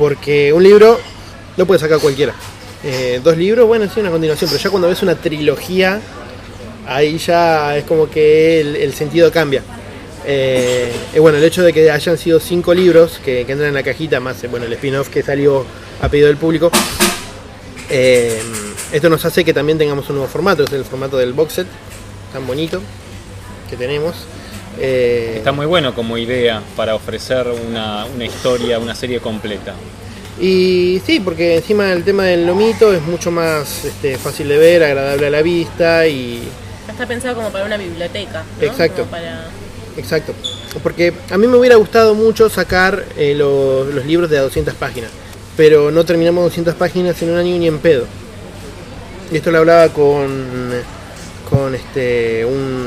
[0.00, 0.98] Porque un libro
[1.58, 2.32] lo puede sacar cualquiera.
[2.82, 6.00] Eh, dos libros, bueno, sí, una continuación, pero ya cuando ves una trilogía,
[6.86, 9.62] ahí ya es como que el, sentido cambia.
[10.24, 13.82] Eh, bueno, el hecho de que hayan sido cinco libros que, que entran en la
[13.82, 15.66] cajita, más eh, bueno, el spin-off que salió
[16.00, 16.70] a pedido del público,
[17.90, 18.40] eh,
[18.92, 21.66] esto nos hace que también tengamos un nuevo formato, es el formato del box set,
[22.32, 22.80] tan bonito
[23.68, 24.14] que tenemos.
[24.78, 29.74] Eh, Está muy bueno como idea para ofrecer una, una historia, una serie completa.
[30.40, 34.82] y sí, porque encima el tema del lomito es mucho más este, fácil de ver,
[34.84, 36.40] agradable a la vista y
[36.88, 38.42] Está pensado como para una biblioteca.
[38.60, 38.66] ¿no?
[38.66, 39.00] Exacto.
[39.02, 39.48] Como para...
[39.96, 40.34] Exacto.
[40.82, 44.74] Porque a mí me hubiera gustado mucho sacar eh, lo- los libros de a 200
[44.74, 45.10] páginas,
[45.56, 48.06] pero no terminamos 200 páginas en un año ni en pedo.
[49.32, 50.72] Y esto lo hablaba con,
[51.48, 52.86] con este, un,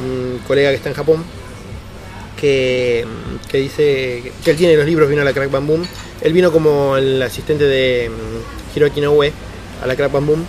[0.00, 1.24] un colega que está en Japón,
[2.40, 3.04] que,
[3.48, 5.86] que dice que él tiene los libros, vino a la Crack Bam Boom.
[6.20, 9.32] Él vino como el asistente de mm, Hiroaki Noue
[9.82, 10.44] a la Crack Bam Boom.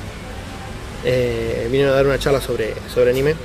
[1.04, 3.36] Eh, vino a dar una charla sobre, sobre anime.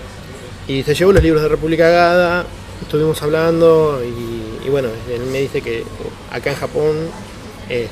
[0.69, 2.47] Y se llevó los libros de República Gada,
[2.81, 5.85] estuvimos hablando y, y bueno, él me dice que
[6.31, 6.97] acá en Japón
[7.69, 7.89] eh,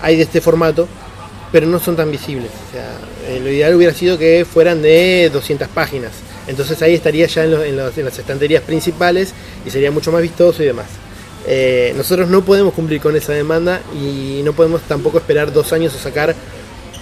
[0.00, 0.86] hay de este formato,
[1.50, 2.50] pero no son tan visibles.
[2.68, 6.12] O sea, eh, lo ideal hubiera sido que fueran de 200 páginas.
[6.46, 9.32] Entonces ahí estaría ya en, las estanterías principales
[9.66, 10.86] y sería mucho más vistoso y demás.
[11.46, 15.94] Eh, nosotros no podemos cumplir con esa demanda y no podemos tampoco esperar dos años
[15.94, 16.34] a sacar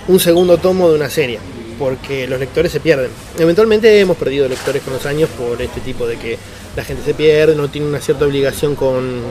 [0.09, 1.39] un segundo tomo de una serie,
[1.79, 3.11] porque los lectores se pierden.
[3.39, 6.39] Eventualmente hemos perdido lectores con los años por este tipo de que
[6.77, 9.23] la gente se pierde, no tiene una cierta obligación con,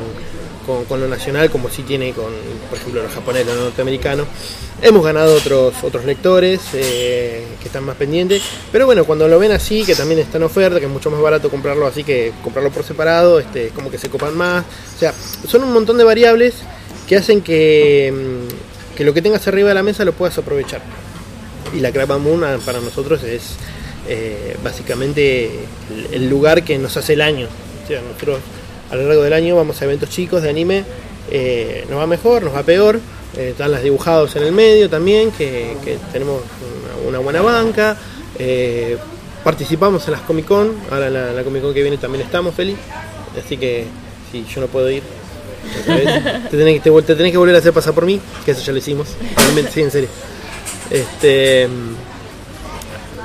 [0.65, 2.31] con, con lo nacional, como sí tiene con,
[2.69, 4.27] por ejemplo, los japoneses, los norteamericanos.
[4.81, 9.51] Hemos ganado otros, otros lectores eh, que están más pendientes, pero bueno, cuando lo ven
[9.51, 12.71] así, que también está en oferta, que es mucho más barato comprarlo así que comprarlo
[12.71, 14.65] por separado, este, como que se copan más.
[14.95, 15.13] O sea,
[15.47, 16.55] son un montón de variables
[17.07, 20.81] que hacen que, mm, que lo que tengas arriba de la mesa lo puedas aprovechar.
[21.75, 23.55] Y la Crab Moon ah, para nosotros es
[24.07, 25.45] eh, básicamente
[25.89, 27.47] el, el lugar que nos hace el año.
[27.83, 28.39] O sea, nosotros
[28.91, 30.83] a lo largo del año vamos a eventos chicos de anime,
[31.31, 32.99] eh, nos va mejor, nos va peor.
[33.37, 36.41] eh, están las dibujados en el medio también, que, que tenemos
[37.05, 37.95] una, una buena banca.
[38.37, 38.97] eh,
[39.43, 42.75] participamos en las Comic Con, ahora en la, Comic Con que viene también estamos, Feli.
[43.43, 43.85] Así que
[44.31, 45.01] si yo no puedo ir,
[45.85, 48.61] te, tenés, que- te, te tenés que volver a hacer pasar por mí, que eso
[48.61, 49.07] ya lo hicimos.
[49.37, 50.09] Realmente, sí, en serio.
[50.89, 51.67] Este.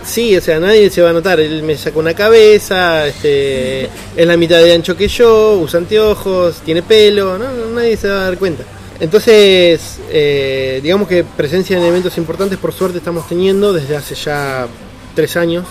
[0.07, 1.40] Sí, o sea, nadie se va a notar.
[1.40, 3.85] Él me saca una cabeza, este,
[4.16, 8.21] es la mitad de ancho que yo, usa anteojos, tiene pelo, no, nadie se va
[8.21, 8.62] a dar cuenta.
[9.01, 14.69] Entonces, eh, digamos que presencia en eventos importantes, por suerte, estamos teniendo desde hace ya
[15.14, 15.66] tres años.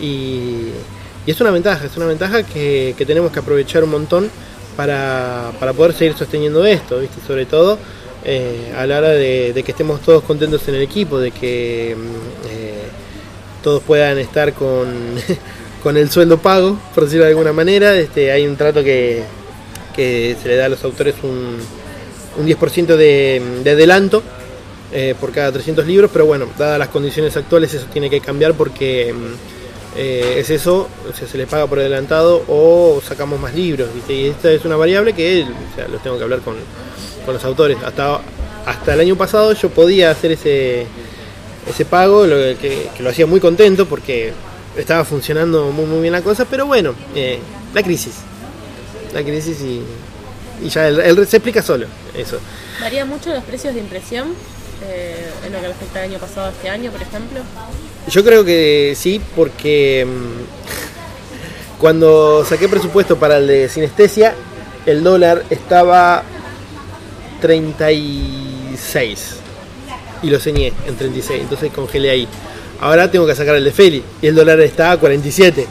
[0.00, 0.68] Y,
[1.26, 4.30] es una ventaja, es una ventaja que, tenemos que aprovechar un montón
[4.76, 7.20] para, para poder seguir sosteniendo esto, ¿viste?
[7.26, 7.78] sobre todo
[8.24, 11.96] eh, a la hora de, de que estemos todos contentos en el equipo, de que
[11.96, 12.46] mm,
[13.66, 14.86] todos puedan estar con,
[15.82, 17.96] con el sueldo pago, por decirlo de alguna manera.
[17.96, 19.24] Este, hay un trato que,
[19.92, 21.56] que se le da a los autores un,
[22.38, 24.22] un 10% de, de adelanto
[24.92, 28.54] eh, por cada 300 libros, pero bueno, dadas las condiciones actuales eso tiene que cambiar
[28.54, 33.52] porque mm, eh, es eso, o sea, se les paga por adelantado o sacamos más
[33.52, 35.44] libros, y esta es una variable que
[35.90, 36.54] los tengo que hablar con,
[37.24, 37.78] con los autores.
[37.84, 38.20] Hasta,
[38.64, 40.86] hasta el año pasado yo podía hacer ese,
[41.68, 44.32] ese pago, lo que, que lo hacía muy contento porque
[44.76, 47.38] estaba funcionando muy, muy bien la cosa, pero bueno, eh,
[47.74, 48.14] la crisis,
[49.14, 49.82] la crisis y,
[50.64, 52.38] y ya el, el- se explica solo eso.
[52.80, 54.28] ¿Varía mucho los precios de impresión
[54.84, 57.40] eh, en lo que respecta al año pasado a este año, por ejemplo?
[58.08, 64.34] Yo creo que sí, porque mm, cuando saqué presupuesto para el de sinestesia,
[64.84, 66.22] el dólar estaba
[67.40, 69.36] 36
[70.26, 72.28] y lo ceñé en 36, entonces congelé ahí.
[72.80, 75.66] Ahora tengo que sacar el de Feli y el dólar está a 47.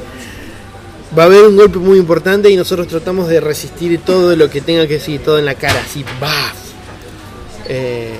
[1.17, 4.61] Va a haber un golpe muy importante y nosotros tratamos de resistir todo lo que
[4.61, 6.55] tenga que decir, todo en la cara, así, ¡baf!
[7.67, 8.15] Eh,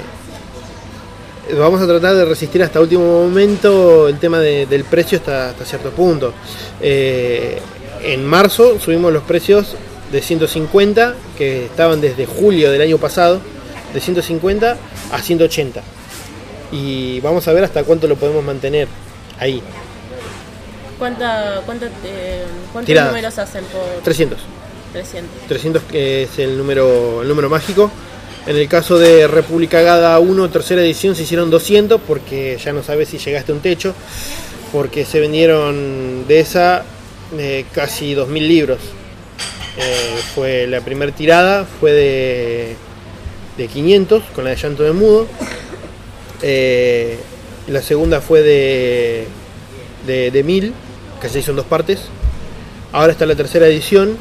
[1.60, 5.66] vamos a tratar de resistir hasta último momento el tema de- del precio hasta, hasta
[5.66, 6.34] cierto punto.
[6.82, 7.60] Eh,
[8.04, 9.76] en marzo subimos los precios
[10.12, 13.40] de 150, que estaban desde julio del año pasado,
[13.94, 14.78] de 150
[15.12, 15.82] a 180.
[16.76, 18.90] Y vamos a ver hasta cuánto lo podemos mantener
[19.40, 19.62] ahí.
[21.00, 23.12] ¿Cuánta, cuánta, eh, ¿Cuántos Tiradas.
[23.12, 24.38] números hacen por 300.
[24.92, 25.48] 300?
[25.48, 27.90] 300 que es el número, el número mágico.
[28.46, 32.84] En el caso de República Gada 1, tercera edición, se hicieron 200 porque ya no
[32.84, 33.94] sabes si llegaste a un techo.
[34.74, 36.84] Porque se vendieron de esa
[37.38, 38.80] eh, casi 2.000 libros.
[39.78, 42.76] Eh, fue la primera tirada, fue de,
[43.58, 45.28] de 500 con la de llanto de mudo.
[46.48, 47.18] Eh,
[47.68, 49.26] la segunda fue de,
[50.06, 50.74] de, de 1000,
[51.20, 52.02] que se hizo dos partes.
[52.92, 54.16] Ahora está la tercera edición,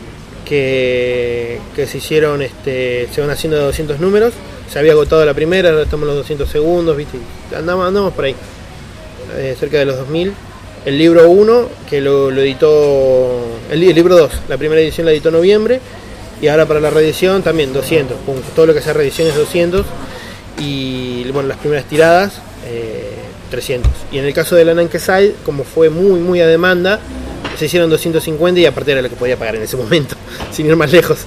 [0.46, 4.32] que, que se hicieron, este, se van haciendo de 200 números.
[4.72, 7.18] Se había agotado la primera, ahora estamos en los 200 segundos, ¿viste?
[7.54, 8.34] Andamos, andamos por ahí,
[9.36, 10.32] eh, cerca de los 2000.
[10.86, 15.12] El libro 1, que lo, editó, el, li- el libro 2, la primera edición la
[15.12, 15.80] editó en noviembre,
[16.40, 19.84] y ahora para la reedición también 200, pum, todo lo que sea reedición es 200,
[20.58, 23.12] y bueno, las primeras tiradas eh,
[23.50, 23.90] 300.
[24.12, 27.00] Y en el caso de la Nankesai, como fue muy, muy a demanda,
[27.58, 30.16] se hicieron 250 y aparte era lo que podía pagar en ese momento,
[30.50, 31.20] sin ir más lejos.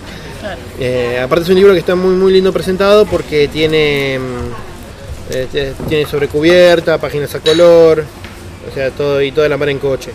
[0.79, 5.73] Eh, aparte es un libro que está muy muy lindo presentado porque tiene mm, eh,
[5.89, 8.03] tiene sobrecubierta, páginas a color,
[8.69, 10.11] o sea, todo y toda la mar en coche.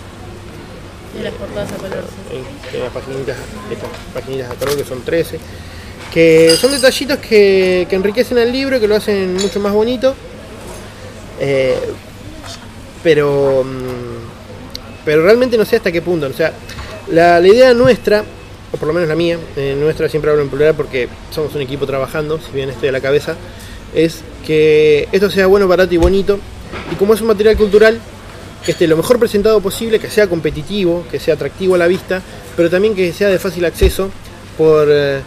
[1.19, 2.05] Y las portadas a color.
[2.31, 2.39] sí.
[2.71, 3.37] Tiene las paginitas,
[3.71, 5.39] estas paginitas a color que son 13.
[6.13, 10.15] Que son detallitos que, que enriquecen al libro, que lo hacen mucho más bonito.
[11.41, 11.77] Eh,
[13.03, 14.13] pero mm,
[15.05, 16.27] pero realmente no sé hasta qué punto.
[16.27, 16.53] O sea,
[17.11, 18.25] la, la idea nuestra,
[18.73, 21.63] o por lo menos la mía, eh, nuestra siempre hablo en plural porque somos un
[21.63, 23.37] equipo trabajando, si bien estoy a la cabeza,
[23.95, 26.39] es que esto sea bueno, barato y bonito.
[26.91, 27.99] Y como es un material cultural,
[28.65, 32.23] que esté lo mejor presentado posible, que sea competitivo, que sea atractivo a la vista,
[32.57, 34.11] pero también que sea de fácil acceso
[34.57, 35.21] por eh,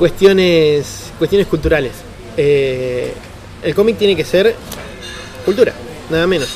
[0.00, 1.92] cuestiones, cuestiones culturales.
[2.36, 3.12] Eh,
[3.62, 4.54] el cómic tiene que ser
[5.44, 5.74] cultura,
[6.08, 6.48] nada menos.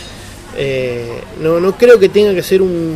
[0.57, 2.95] Eh, no, no creo que tenga que ser un,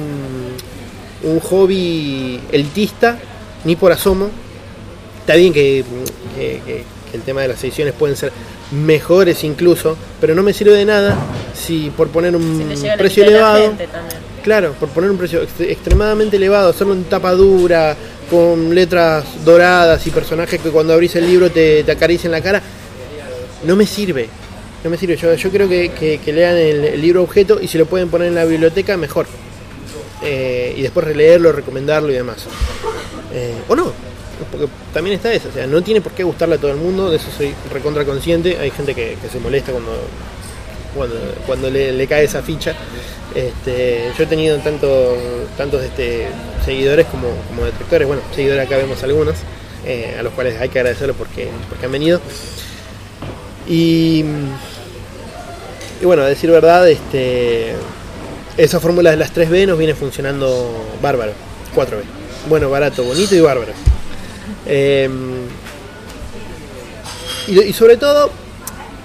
[1.23, 3.19] un hobby elitista,
[3.65, 4.31] ni por asomo.
[5.21, 5.85] Está bien que,
[6.35, 8.33] que- que- que el tema de las ediciones pueden ser
[8.71, 11.17] mejores incluso, pero no me sirve de nada
[11.55, 13.59] si por poner Si un la precio elevado,
[14.43, 17.97] claro, por poner un precio ext- extremadamente elevado, hacerlo en tapa dura,
[18.31, 22.63] con letras doradas y personajes que cuando abrís el libro te, te acarician la cara,
[23.65, 24.29] no me sirve.
[24.85, 25.17] No me sirve.
[25.17, 28.35] Yo, yo creo que, que- lean el, libro objeto y si lo pueden poner en
[28.35, 29.27] la biblioteca, mejor.
[30.23, 32.47] Eh, y después releerlo, recomendarlo y demás.
[33.33, 33.93] Eh, o no,
[34.51, 35.49] porque también está eso.
[35.49, 38.05] O sea, no tiene por qué gustarle a todo el mundo, de eso soy recontra
[38.05, 38.59] consciente.
[38.59, 39.97] Hay gente que, se molesta cuando,
[40.95, 41.17] cuando,
[41.47, 42.75] cuando le cae esa ficha.
[43.35, 45.17] Este, yo he tenido tanto,
[45.57, 46.29] tantos este,
[46.65, 48.07] seguidores como, como detractores.
[48.07, 49.37] Bueno, seguidores acá vemos algunos,
[49.85, 52.21] eh, a los cuales hay que agradecerlo porque, porque han venido.
[53.67, 54.25] Y,
[56.01, 57.75] y bueno, a decir verdad, este,
[58.57, 61.33] esa fórmula de las 3B nos viene funcionando bárbaro.
[61.75, 62.03] 4B.
[62.49, 63.73] Bueno, barato, bonito y bárbaro.
[67.47, 68.31] Y, y sobre todo,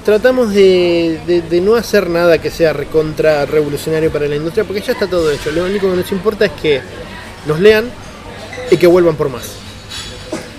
[0.03, 4.93] tratamos de, de- no hacer nada que sea recontra revolucionario para la industria, porque ya
[4.93, 5.51] está todo hecho.
[5.51, 6.81] Lo único que nos importa es que
[7.45, 7.89] nos lean
[8.71, 9.53] y que vuelvan por más.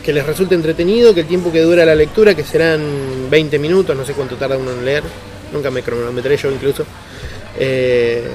[0.03, 3.97] Que les resulte entretenido, que el tiempo que dura la lectura, que serán 20 minutos,
[3.97, 5.03] no sé cuánto tarda uno en leer,
[5.53, 6.85] nunca me cronometré yo incluso,
[7.59, 8.29] eh,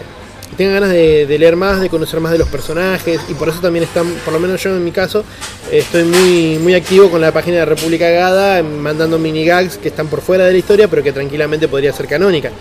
[0.57, 3.59] tengan ganas de, de leer más, de conocer más de los personajes y por eso
[3.59, 5.23] también están, por lo menos yo en mi caso,
[5.71, 10.07] estoy muy, muy activo con la página de República Gada, mandando mini gags que están
[10.07, 12.51] por fuera de la historia, pero que tranquilamente podría ser canónica.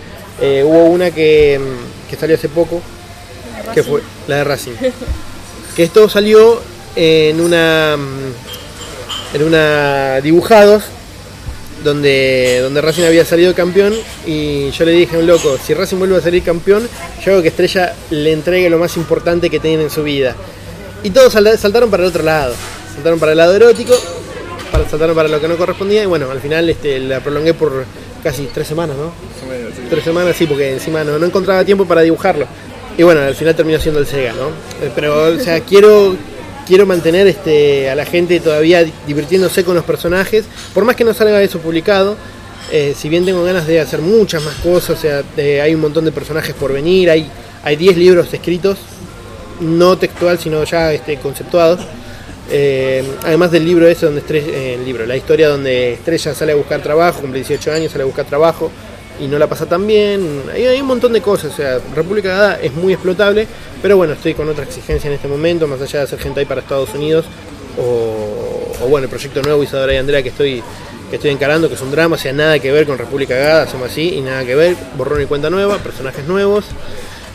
[0.41, 1.59] Eh, hubo una que,
[2.09, 2.81] que salió hace poco,
[3.73, 4.71] que fue la de Racing.
[5.75, 6.61] que esto salió
[6.95, 7.97] en una
[9.33, 10.83] en una dibujados
[11.83, 13.93] donde, donde Racing había salido campeón
[14.25, 16.87] y yo le dije a un loco, si Racing vuelve a salir campeón,
[17.23, 20.35] yo hago que Estrella le entregue lo más importante que tiene en su vida.
[21.03, 22.53] Y todos sal- saltaron para el otro lado,
[22.95, 23.93] saltaron para el lado erótico,
[24.71, 27.85] para- saltaron para lo que no correspondía y bueno, al final este, la prolongué por
[28.23, 29.13] casi tres semanas, ¿no?
[29.89, 32.45] Tres semanas, sí, porque encima no, no encontraba tiempo para dibujarlo.
[32.97, 34.49] Y bueno, al final terminó siendo el Sega, ¿no?
[34.85, 36.15] Eh, Pero, o sea, quiero,
[36.69, 41.15] quiero mantener este, a la gente todavía divirtiéndose con los personajes, por más que no
[41.15, 42.15] salga eso publicado.
[42.71, 45.23] eh, si bien tengo ganas de hacer muchas más cosas, o sea,
[45.63, 47.27] hay un montón de personajes por venir, hay,
[47.63, 48.77] hay 10 libros escritos,
[49.59, 51.81] no textual, sino ya este, conceptuados.
[52.51, 56.51] Eh, además del libro ese donde Estrella, eh, el libro, la historia donde Estrella sale
[56.51, 58.69] a buscar trabajo, cumple 18 años, sale a buscar trabajo
[59.19, 60.43] y no la pasa tan bien.
[60.53, 63.47] Hay, un montón de cosas, o sea, República Gada es muy explotable,
[63.81, 66.45] pero bueno, estoy con otra exigencia en este momento, más allá de hacer gente ahí
[66.45, 67.25] para Estados Unidos,
[67.77, 70.63] o, bueno, el proyecto nuevo Isadora y Andrea que estoy,
[71.09, 73.67] que estoy encarando, que es un drama, o sea, nada que ver con República Gada,
[73.67, 76.65] somos así, y nada que ver, borrón y cuenta nueva, personajes nuevos,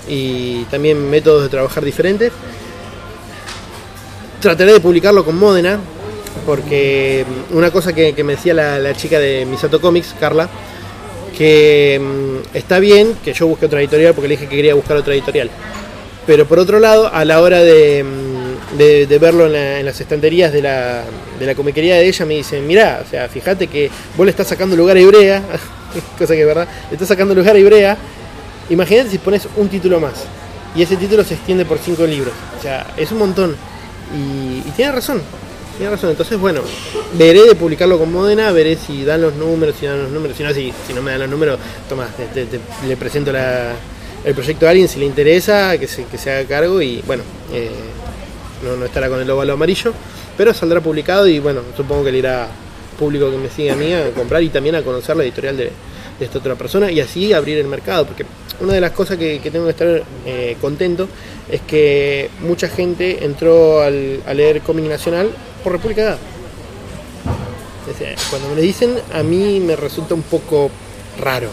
[0.08, 2.32] y también métodos de trabajar diferentes.
[4.40, 5.78] Trataré de publicarlo con Modena,
[6.44, 10.48] porque una cosa que, me decía la chica de Misato Comics, Carla,
[11.36, 14.96] que mm, está bien que yo busque otra editorial porque le dije que quería buscar
[14.96, 15.50] otra editorial.
[16.26, 19.86] Pero por otro lado, a la hora de, mm, de- de verlo en, la- en
[19.86, 21.02] las estanterías de la,
[21.38, 24.48] de la comiquería de ella, me dicen, mirá, o sea, fíjate que vos le estás
[24.48, 25.42] sacando lugar a Ibrea,
[26.18, 27.96] cosa que es verdad, le estás sacando lugar a Ibrea,
[28.70, 30.24] imagínate si pones un título más.
[30.74, 32.32] Y ese título se extiende por cinco libros.
[32.58, 33.54] O sea, es un montón.
[34.12, 35.22] Y, y tiene razón.
[35.76, 36.10] Tiene razón.
[36.10, 36.60] Entonces, bueno,
[37.14, 40.36] veré de publicarlo con Modena, veré si dan los números, si dan los números.
[40.36, 41.58] Si no, si, no me dan los números,
[41.88, 42.46] toma, te-
[42.86, 43.32] le presento
[44.24, 47.22] el proyecto a alguien si le interesa, que se, que se haga cargo y bueno,
[47.52, 47.70] eh,
[48.64, 49.92] no, no estará con el óvalo amarillo,
[50.36, 52.48] pero saldrá publicado y bueno, supongo que le irá
[52.98, 55.64] público que me sigue a mí a comprar y también a conocer la editorial de,
[56.18, 58.24] de esta otra persona y así abrir el mercado, porque
[58.60, 61.08] una de las cosas que, que tengo que estar eh, contento
[61.50, 65.30] es que mucha gente entró al- a leer cómic nacional
[65.62, 66.18] por República
[67.98, 70.70] sea, cuando me lo dicen, a mí me resulta un poco
[71.20, 71.48] raro.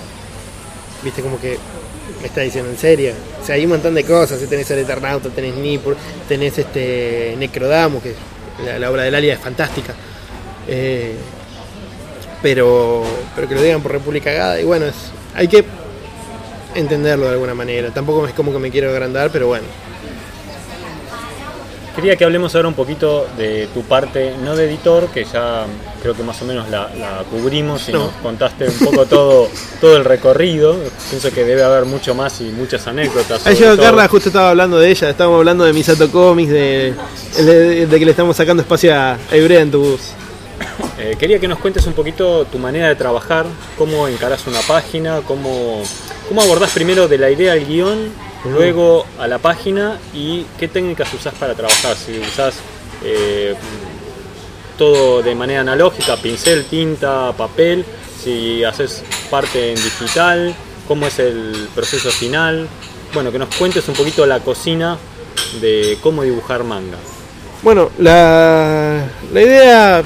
[1.03, 1.57] Viste, como que
[2.21, 3.13] me está diciendo en serio.
[3.41, 4.39] O sea, hay un montón de cosas.
[4.49, 5.95] Tenés el Eternauta, tenés Nippur,
[6.27, 8.15] tenés este Necrodamus, que
[8.65, 9.93] la, la obra del Alia es fantástica.
[10.67, 11.13] Eh,
[12.41, 13.03] pero,
[13.35, 14.59] pero que lo digan por República Gada.
[14.59, 14.95] Y bueno, es,
[15.35, 15.63] hay que
[16.75, 17.89] entenderlo de alguna manera.
[17.91, 19.65] Tampoco es como que me quiero agrandar, pero bueno.
[21.95, 25.65] Quería que hablemos ahora un poquito de tu parte, no de editor, que ya
[26.01, 28.05] creo que más o menos la, la cubrimos y No.
[28.05, 29.49] nos contaste un poco todo,
[29.81, 30.77] todo el recorrido.
[31.09, 33.41] Pienso que debe haber mucho más y muchas anécdotas.
[33.41, 33.83] Sobre llegó todo.
[33.85, 36.93] Carla, justo estaba hablando de ella, estábamos hablando de Misato Comics, de,
[37.37, 40.01] de, de que le estamos sacando espacio a a Ibrea en tu bus.
[40.97, 43.45] Eh, quería que nos cuentes un poquito tu manera de trabajar,
[43.77, 45.81] cómo encarás una página, cómo,
[46.31, 48.07] cómo abordás primero de la idea al guion,
[48.45, 51.97] luego a la página y qué técnicas usás para trabajar.
[51.97, 52.55] Si usás
[53.03, 53.53] eh,
[54.77, 57.83] todo de manera analógica, pincel, tinta, papel,
[58.23, 60.55] si haces parte en digital,
[60.87, 62.65] cómo es el proceso final.
[63.13, 64.97] Bueno, que nos cuentes un poquito la cocina
[65.59, 66.97] de cómo dibujar manga.
[67.61, 70.01] Bueno, la, la idea,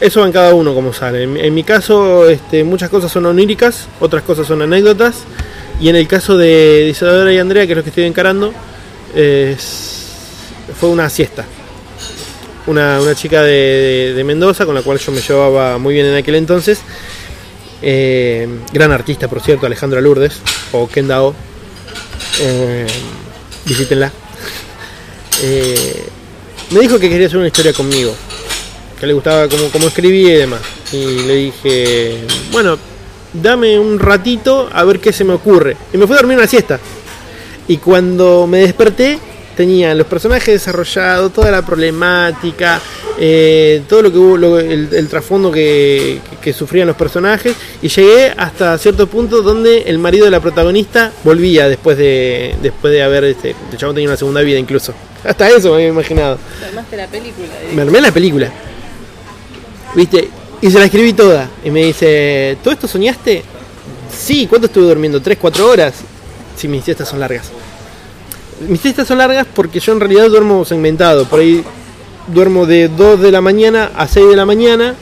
[0.00, 1.24] eso va en cada uno como sale.
[1.24, 5.24] En, en mi caso, este, muchas cosas son oníricas, otras cosas son anécdotas.
[5.80, 8.52] Y en el caso de Isadora y Andrea, que es lo que estoy encarando,
[9.14, 11.44] fue una siesta.
[12.66, 16.34] Una, una chica de Mendoza, con la cual yo me llevaba muy bien en aquel
[16.36, 16.80] entonces.
[17.82, 20.40] Eh, gran artista, por cierto, Alejandra Lourdes,
[20.72, 21.34] o Kendao.
[22.40, 22.86] Eh,
[23.64, 24.12] visítenla.
[25.42, 26.06] Eh,
[26.70, 28.14] me dijo que quería hacer una historia conmigo,
[28.98, 30.60] que le gustaba cómo, cómo escribía y demás.
[30.92, 32.20] Y le dije,
[32.50, 32.78] bueno,
[33.42, 35.76] dame un ratito a ver qué se me ocurre.
[35.92, 36.78] Y me fui a dormir una siesta.
[37.68, 39.18] Y cuando me desperté,
[39.56, 42.80] tenía los personajes desarrollados, toda la problemática,
[43.18, 47.54] eh, todo lo que hubo, lo- el, el trasfondo que, que sufrían los personajes.
[47.82, 52.92] Y llegué hasta cierto punto donde el marido de la protagonista volvía después de, después
[52.92, 54.92] de haber, este, el chabón tenía una segunda vida incluso.
[55.24, 56.38] Hasta eso me había imaginado.
[56.60, 57.46] Te armaste la película.
[57.46, 57.72] eh.
[57.74, 58.52] Me armé la película.
[59.94, 60.28] ¿Viste?
[60.60, 61.48] Y se la escribí toda.
[61.64, 63.42] Y me dice, ¿todo esto soñaste?
[64.10, 65.20] Sí, ¿cuánto estuve durmiendo?
[65.20, 65.94] ¿3, 4 horas?
[66.56, 67.50] Sí, mis siestas son largas.
[68.66, 71.26] Mis siestas son largas porque yo en realidad duermo segmentado.
[71.26, 71.62] Por ahí
[72.28, 74.94] duermo de 2 de la mañana a 6 de la mañana.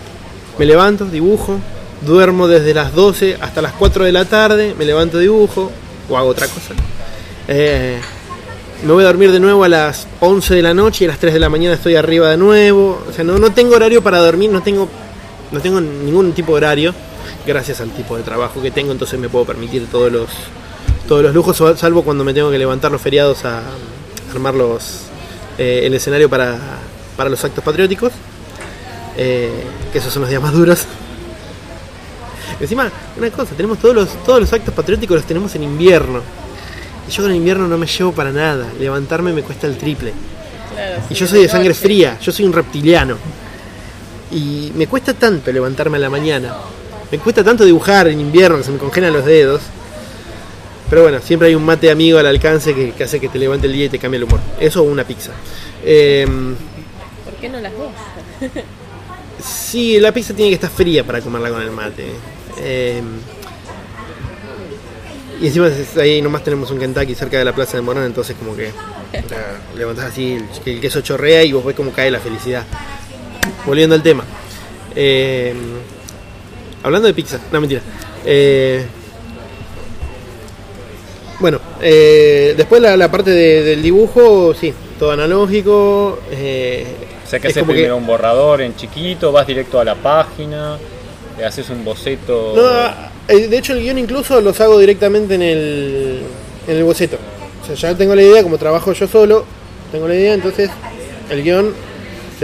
[0.59, 1.59] Me levanto, dibujo.
[2.05, 4.75] Duermo desde las 12 hasta las 4 de la tarde.
[4.77, 5.71] Me levanto, dibujo.
[6.09, 6.75] O hago otra cosa.
[7.47, 7.99] Eh,
[8.85, 11.19] me voy a dormir de nuevo a las 11 de la noche y a las
[11.19, 13.03] 3 de la mañana estoy arriba de nuevo.
[13.09, 14.89] O sea, no, no tengo horario para dormir, no tengo,
[15.53, 16.95] no tengo ningún tipo de horario.
[17.47, 20.29] Gracias al tipo de trabajo que tengo, entonces me puedo permitir todos los,
[21.09, 23.63] todos los lujos, salvo cuando me tengo que levantar los feriados a
[24.33, 25.03] armar los,
[25.59, 26.59] eh, el escenario para,
[27.17, 28.13] para los actos patrióticos.
[29.17, 29.51] eh,
[29.93, 30.85] que esos son los días más duros.
[32.61, 36.21] Encima, una cosa, tenemos todos los, todos los actos patrióticos los tenemos en invierno.
[37.09, 38.67] Y yo con el invierno no me llevo para nada.
[38.79, 40.13] Levantarme me cuesta el triple.
[40.73, 43.17] Claro, Y sí, yo soy de sangre fría, yo soy un reptiliano.
[44.31, 46.55] Y me cuesta tanto levantarme a la mañana.
[47.11, 49.63] Me cuesta tanto dibujar en invierno, que se me congelan los dedos.
[50.91, 53.67] Pero bueno, siempre hay un mate amigo al alcance que, que hace que te levante
[53.67, 54.41] el día y te cambie el humor.
[54.61, 55.33] Eso o una pizza.
[55.85, 56.27] Eh,
[57.25, 57.91] ¿Por qué no las dos?
[59.45, 62.07] sí, la pizza tiene que estar fría para comerla con el mate.
[62.59, 63.03] Eh,
[65.41, 65.69] y encima
[66.01, 68.71] ahí nomás tenemos un Kentucky cerca de la plaza de Morón, entonces como que
[69.77, 72.65] levantás así, el, el queso chorrea y vos ves cómo cae la felicidad.
[73.67, 74.25] Volviendo al tema.
[74.95, 75.55] Eh,
[76.83, 77.81] hablando de pizza, no mentira.
[78.25, 78.85] Eh,
[81.41, 86.19] bueno, eh, después la, la parte de- del dibujo, sí, todo analógico.
[86.31, 89.95] O sea que es haces que- primero un borrador en chiquito, vas directo a la
[89.97, 90.79] página,
[91.39, 92.53] le haces un boceto.
[92.55, 96.21] No, de hecho el guion incluso los hago directamente en el,
[96.69, 97.19] en el boceto.
[97.63, 99.45] O sea, ya tengo la idea, como trabajo yo solo,
[99.91, 100.71] tengo la idea, entonces
[101.31, 101.75] el guion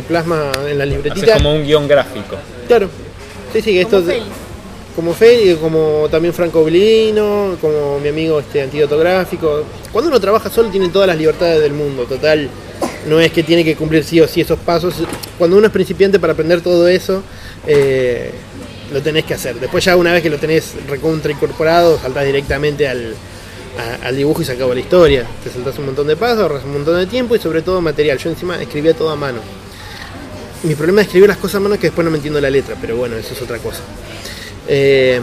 [0.00, 1.34] se plasma en la haces libretita.
[1.34, 2.36] como un guion gráfico.
[2.68, 2.88] Claro.
[3.52, 4.22] Sí, sí, esto Como Feli.
[4.96, 9.64] como Feli, como también Franco Blino, como mi amigo este antídoto gráfico.
[9.92, 12.48] Cuando uno trabaja solo tiene todas las libertades del mundo, total.
[13.08, 14.94] No es que tiene que cumplir sí o sí esos pasos.
[15.38, 17.22] Cuando uno es principiante para aprender todo eso,
[17.66, 18.30] eh,
[18.92, 19.56] lo tenés que hacer.
[19.58, 23.14] Después ya una vez que lo tenés recontra incorporado, saltás directamente al,
[23.78, 25.24] a- al dibujo y se acabó la historia.
[25.42, 28.18] Te saltás un montón de pasos, ahorras un montón de tiempo y sobre todo material.
[28.18, 29.38] Yo encima escribía todo a mano.
[30.62, 32.76] Mi problema de escribir las cosas a mano que después no me entiendo la letra,
[32.80, 33.80] pero bueno, eso es otra cosa.
[34.68, 35.20] Eh,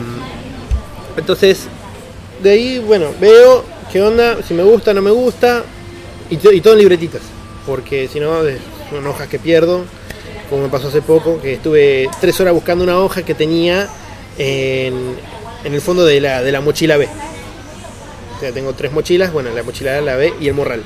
[1.16, 1.66] entonces,
[2.42, 5.64] de ahí, bueno, veo qué onda, si me gusta, no me gusta,
[6.30, 7.22] y, to- y todo en libretitas,
[7.68, 8.42] porque si no,
[8.90, 9.86] son hojas que pierdo,
[10.50, 13.88] como me pasó hace poco, que estuve tres horas buscando una hoja que tenía
[14.40, 15.16] en,
[15.64, 17.08] en el fondo de la, de la mochila B.
[18.36, 20.82] O sea, tengo tres mochilas, bueno, la mochila A, la B y el morral.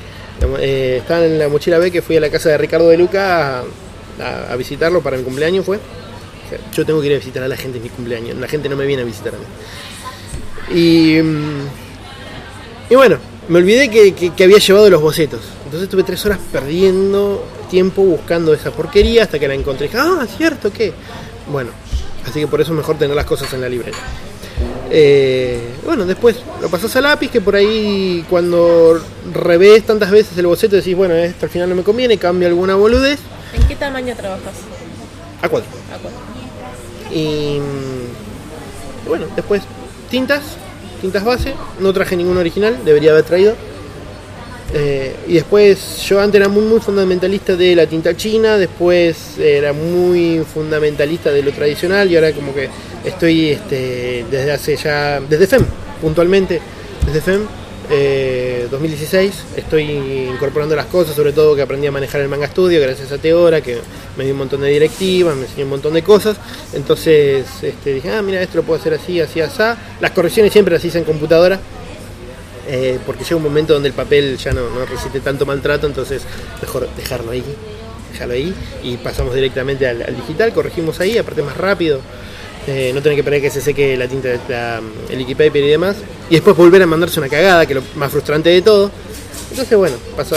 [0.58, 3.62] Eh, estaba en la mochila B que fui a la casa de Ricardo de Luca
[4.20, 5.78] a- a visitarlo para mi cumpleaños, fue.
[6.74, 8.76] Yo tengo que ir a visitar a la gente en mi cumpleaños, la gente no
[8.76, 10.78] me viene a visitar a mí.
[10.78, 11.62] Y, mm,
[12.90, 13.16] y bueno,
[13.48, 15.40] me olvidé que, que- había llevado los bocetos.
[15.64, 19.86] Entonces estuve tres horas perdiendo tiempo buscando esa porquería hasta que la encontré.
[19.86, 20.92] Dije, Ah, cierto que.
[21.50, 21.70] Bueno,
[22.28, 23.96] así que por eso es mejor tener las cosas en la libreta.
[24.90, 29.00] Eh, bueno, después lo pasás a lápiz, que por ahí cuando
[29.32, 32.74] revés tantas veces el boceto decís, bueno, esto al final no me conviene, cambio alguna
[32.74, 33.18] boludez.
[33.72, 34.52] ¿En qué tamaño trabajas?
[35.40, 35.70] A cuatro.
[35.94, 36.12] ¿A cuál?
[37.10, 37.58] Y
[39.08, 39.62] bueno, después
[40.10, 40.42] tintas,
[41.00, 43.54] tintas base, no traje ningún original, debería haber traído.
[44.74, 49.72] Eh, y después yo antes era muy, muy fundamentalista de la tinta china, después era
[49.72, 52.68] muy fundamentalista de lo tradicional y ahora como que
[53.06, 55.64] estoy este, desde hace ya, desde FEM
[55.98, 56.60] puntualmente,
[57.06, 57.46] desde FEM
[57.90, 59.82] eh, 2016 estoy
[60.32, 63.60] incorporando las cosas, sobre todo que aprendí a manejar el manga studio gracias a Teora,
[63.60, 63.78] que
[64.16, 66.36] me dio un montón de directivas, me enseñó un montón de cosas,
[66.72, 69.62] entonces este, dije, ah, mira, esto lo puedo hacer así, así, así,
[70.00, 71.60] las correcciones siempre las hice en computadora,
[72.68, 76.22] eh, porque llega un momento donde el papel ya no, resiste tanto maltrato, entonces
[76.60, 77.44] mejor dejarlo ahí,
[78.12, 82.00] dejarlo ahí y pasamos directamente al digital, corregimos ahí, aparte más rápido,
[82.66, 85.68] eh, no tener que esperar que se seque la tinta, la- el liquid paper y
[85.68, 85.96] demás,
[86.30, 88.90] y después volver a mandarse una cagada, que es lo más frustrante de todo.
[89.50, 90.36] Entonces, bueno, pasa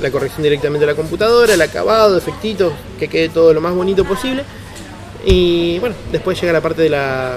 [0.00, 4.04] la corrección directamente a la computadora, el acabado, efectitos, que quede todo lo más bonito
[4.04, 4.42] posible.
[5.24, 7.36] Y bueno, después llega la parte de la,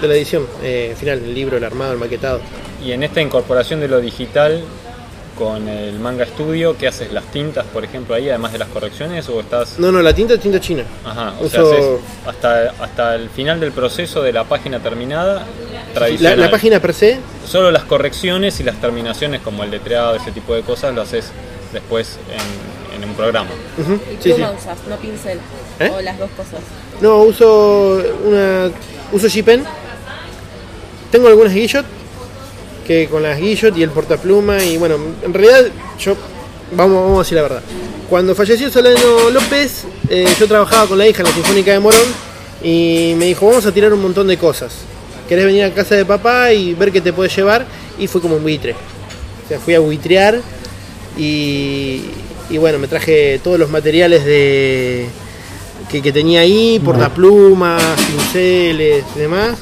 [0.00, 2.40] de la edición eh, final, el libro, el armado, el maquetado.
[2.84, 4.62] Y en esta incorporación de lo digital
[5.38, 7.12] con el manga studio, ¿qué haces?
[7.12, 9.28] ¿Las tintas, por ejemplo, ahí, además de las correcciones?
[9.28, 9.78] ¿O estás.?
[9.78, 10.82] No, no, la tinta es tinta china.
[11.04, 15.44] Ajá, o Uso- sea, haces hasta, hasta el final del proceso de la página terminada,
[15.94, 16.40] tradicional.
[16.40, 20.54] la página per se, Solo las correcciones y las terminaciones, como el letreado, ese tipo
[20.54, 21.30] de cosas, lo haces
[21.72, 23.50] después en, en un programa.
[23.78, 24.32] ¿Y sí, sí.
[24.32, 25.38] pluma usas, no pincel?
[25.78, 25.90] ¿Eh?
[25.96, 26.60] O las dos cosas.
[27.00, 28.70] No, uso una
[29.12, 29.64] uso G-Pen.
[31.12, 31.86] Tengo algunas Guillot
[32.88, 35.66] que con las Guillot y el portapluma y bueno, en realidad
[36.00, 36.16] yo
[36.72, 37.62] vamos, vamos a decir la verdad.
[38.08, 42.08] Cuando falleció Solano López, eh, yo trabajaba con la hija en la Sinfónica de Morón
[42.64, 44.72] y me dijo, "Vamos a tirar un montón de cosas.
[45.28, 47.66] ¿Querés venir a casa de papá y ver qué te puedes llevar?"
[47.98, 48.72] Y fue como un buitre.
[48.72, 50.40] O sea, fui a buitrear
[51.18, 52.04] y,
[52.48, 55.08] y bueno, me traje todos los materiales de
[55.90, 59.58] que, tenía ahí, portaplumas, pinceles demás.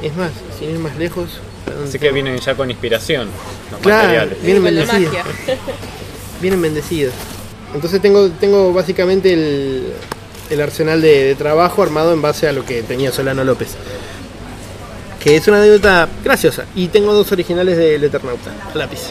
[0.00, 1.40] Es más, sin ir más lejos.
[1.86, 3.28] Así que vienen ya con inspiración
[3.70, 4.42] los Claro, materiales.
[4.42, 5.14] vienen bendecidos.
[6.40, 7.14] Vienen bendecidos.
[7.74, 9.92] Entonces tengo, tengo básicamente el,
[10.50, 13.70] el arsenal de, de trabajo armado en base a lo que tenía Solano López.
[15.20, 16.64] Que es una anécdota graciosa.
[16.76, 19.10] Y tengo dos originales del Eternauta, a lápiz.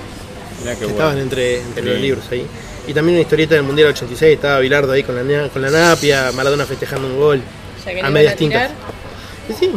[0.62, 0.97] Mirá qué que bueno.
[0.99, 2.45] estaban entre, entre los libros ahí.
[2.88, 6.32] Y también una historieta del Mundial 86, estaba Bilardo ahí con la, con la napia,
[6.32, 7.41] Maradona festejando un gol.
[7.84, 8.72] Que A medias tintas.
[9.60, 9.70] Sí,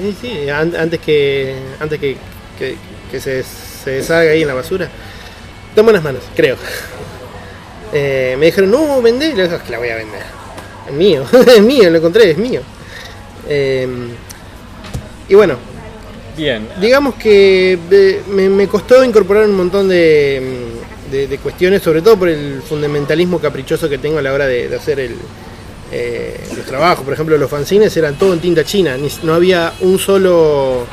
[0.00, 2.16] sí, sí, sí, an- antes que antes que,
[2.58, 2.76] que-
[3.10, 4.88] que se, se deshaga ahí en la basura.
[5.76, 6.56] En buenas manos, creo.
[7.92, 10.20] Eh, me dijeron, no, vendé, le dije, "Que la voy a vender.
[10.88, 11.24] Es mío,
[11.56, 12.60] es mío, lo encontré, es mío.
[13.48, 13.86] Eh,
[15.28, 15.56] y bueno,
[16.36, 20.42] Bien, digamos que eh, me, me costó incorporar un montón de,
[21.12, 24.68] de- de cuestiones, sobre todo por el fundamentalismo caprichoso que tengo a la hora de,
[24.68, 25.14] de hacer el,
[25.92, 27.04] eh, los trabajos.
[27.04, 30.86] Por ejemplo, los fanzines eran todo en tinta china, no había un solo,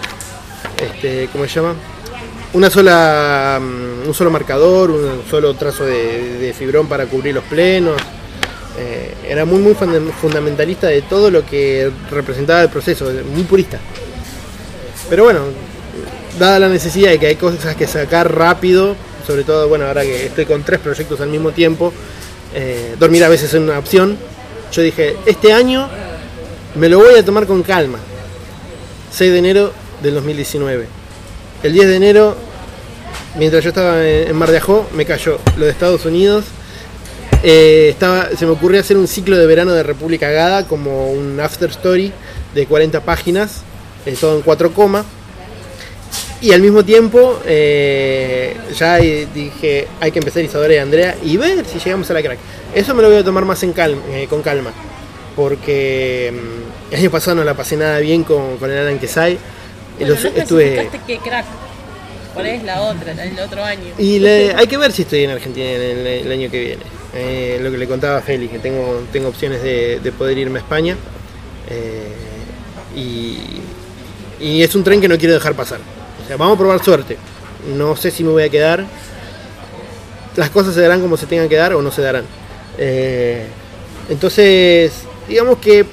[0.78, 1.76] este, ¿cómo se llama?
[2.54, 7.44] Una sola, mm, un solo marcador, un solo trazo de, de fibrón para cubrir los
[7.46, 8.00] plenos.
[8.78, 13.80] Eh, era muy, muy funda- fundamentalista de todo lo que representaba el proceso, muy purista.
[15.10, 15.42] Pero bueno,
[16.40, 18.96] dada la necesidad de que hay cosas que sacar rápido,
[19.28, 21.94] sobre todo, bueno, ahora que estoy con tres proyectos al mismo tiempo,
[22.56, 24.18] eh, dormir a veces es una opción.
[24.74, 25.88] Yo dije, este año
[26.74, 28.00] me lo voy a tomar con calma.
[29.12, 29.72] 6 de enero
[30.02, 30.88] del 2019.
[31.62, 32.36] El 10 de enero,
[33.38, 36.46] mientras yo estaba en Mar de Ajó, me cayó lo de Estados Unidos.
[37.44, 41.40] Eh, estaba, se me ocurrió hacer un ciclo de verano de República Gada como un
[41.40, 42.12] after story
[42.56, 43.62] de 40 páginas,
[44.08, 45.06] eh, todo en 4 comas.
[46.44, 51.64] Y al mismo tiempo, eh, ya dije, hay que empezar Isadora y Andrea y ver
[51.66, 52.38] si llegamos a la crack.
[52.76, 54.74] Eso me lo voy a tomar más en calma, eh, con calma,
[55.38, 59.38] porque mm, el año pasado no la pasé nada bien con, con el Alan Kesai.
[59.98, 61.46] Bueno, los- no estuve, qué crack.
[62.34, 63.94] ¿Cuál es la otra, el otro año?
[63.98, 66.84] y le- hay que ver si estoy en Argentina en el, el año que viene.
[67.16, 70.60] Eh, lo que le contaba a Félix, que tengo, tengo opciones de, de poder irme
[70.60, 70.98] a España.
[71.70, 72.12] Eh,
[72.98, 73.38] y,
[74.42, 75.80] y es un tren que no quiero dejar pasar.
[76.24, 77.18] O sea, vamos a probar suerte.
[77.76, 78.86] No sé si me voy a quedar.
[80.36, 82.26] Las cosas se darán como se tengan que dar o no se darán.
[82.78, 83.46] Eh,
[84.10, 84.94] entonces,
[85.28, 85.86] digamos que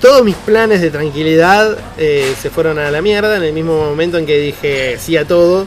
[0.00, 4.18] todos mis planes de tranquilidad eh, se fueron a la mierda en el mismo momento
[4.18, 5.66] en que dije sí a todo.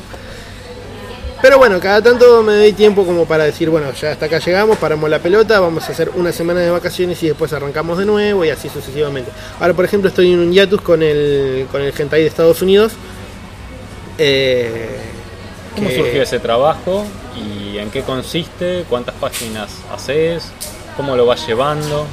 [1.42, 4.78] Pero bueno, cada tanto me doy tiempo como para decir, bueno, ya hasta acá llegamos,
[4.78, 8.44] paramos la pelota, vamos a hacer una semana de vacaciones y después arrancamos de nuevo
[8.44, 9.32] y así sucesivamente.
[9.60, 12.94] Ahora, por ejemplo, estoy en un hiatus con el, con el hentai de Estados Unidos.
[14.18, 14.88] Eh,
[15.76, 17.06] ¿cómo que- surgió ese trabajo
[17.36, 18.86] y en qué consiste?
[18.90, 20.46] ¿Cuántas páginas haces?
[20.96, 22.08] ¿Cómo lo vas llevando?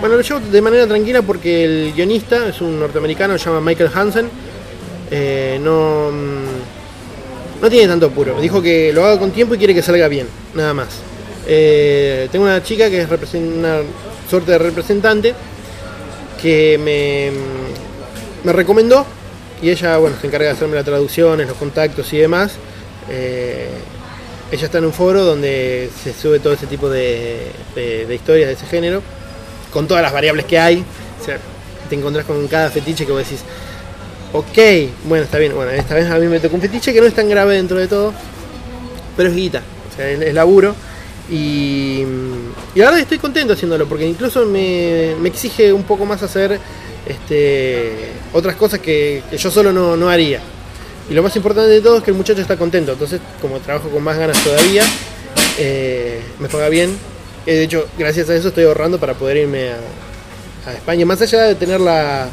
[0.00, 3.90] Bueno, lo llevo de manera tranquila porque el guionista es un norteamericano, se llama Michael
[3.94, 4.30] Hansen.
[5.10, 8.40] Eh, no, mm, no tiene tanto apuro.
[8.40, 10.88] Dijo que lo haga con tiempo y quiere que salga bien, nada más.
[11.46, 13.78] Eh, tengo una chica que es una
[14.28, 15.34] suerte de representante
[16.40, 19.04] que me, mm, me recomendó
[19.62, 22.52] y ella bueno, se encarga de hacerme las traducciones, los contactos y demás.
[23.08, 23.68] Eh,
[24.52, 28.54] ella está en un foro donde se sube todo ese tipo de, de- historias de
[28.54, 29.02] ese género
[29.72, 30.84] con todas las variables que hay.
[31.20, 31.38] O sea,
[31.88, 33.42] te encontrás con cada fetiche que vos decís,
[34.32, 35.54] ok, bueno, está bien.
[35.54, 37.78] Bueno, esta vez a mí me tocó un fetiche que no es tan grave dentro
[37.78, 38.12] de todo,
[39.16, 40.74] pero es guita, o sea, es, laburo.
[41.30, 42.02] Y,
[42.74, 46.58] y la verdad estoy contento haciéndolo, porque incluso me, me exige un poco más hacer
[47.06, 47.92] este,
[48.32, 50.40] otras cosas que, yo solo no, no haría.
[51.08, 53.88] Y lo más importante de todo es que el muchacho está contento, entonces como trabajo
[53.88, 54.84] con más ganas todavía,
[55.58, 56.96] eh, me paga bien.
[57.46, 61.04] Eh, de hecho, gracias a eso estoy ahorrando para poder irme a, España.
[61.04, 62.28] Más allá de tener la,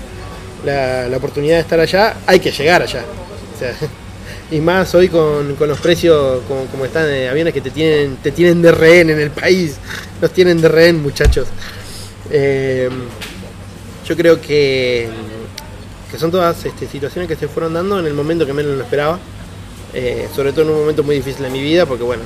[0.63, 3.03] la, la oportunidad de estar allá, hay que llegar allá.
[4.49, 8.15] Y más hoy con, con los precios como, como están de aviones que te tienen,
[8.17, 9.75] te tienen de rehén en el país.
[10.21, 11.49] Nos tienen de rehén, muchachos.
[12.31, 12.89] Eh,
[14.07, 15.09] yo creo que,
[16.11, 18.83] que son todas este, situaciones que se fueron dando en el momento que menos lo
[18.83, 19.19] esperaba.
[19.93, 22.23] eh, sobre todo en un momento muy difícil de mi vida, porque bueno,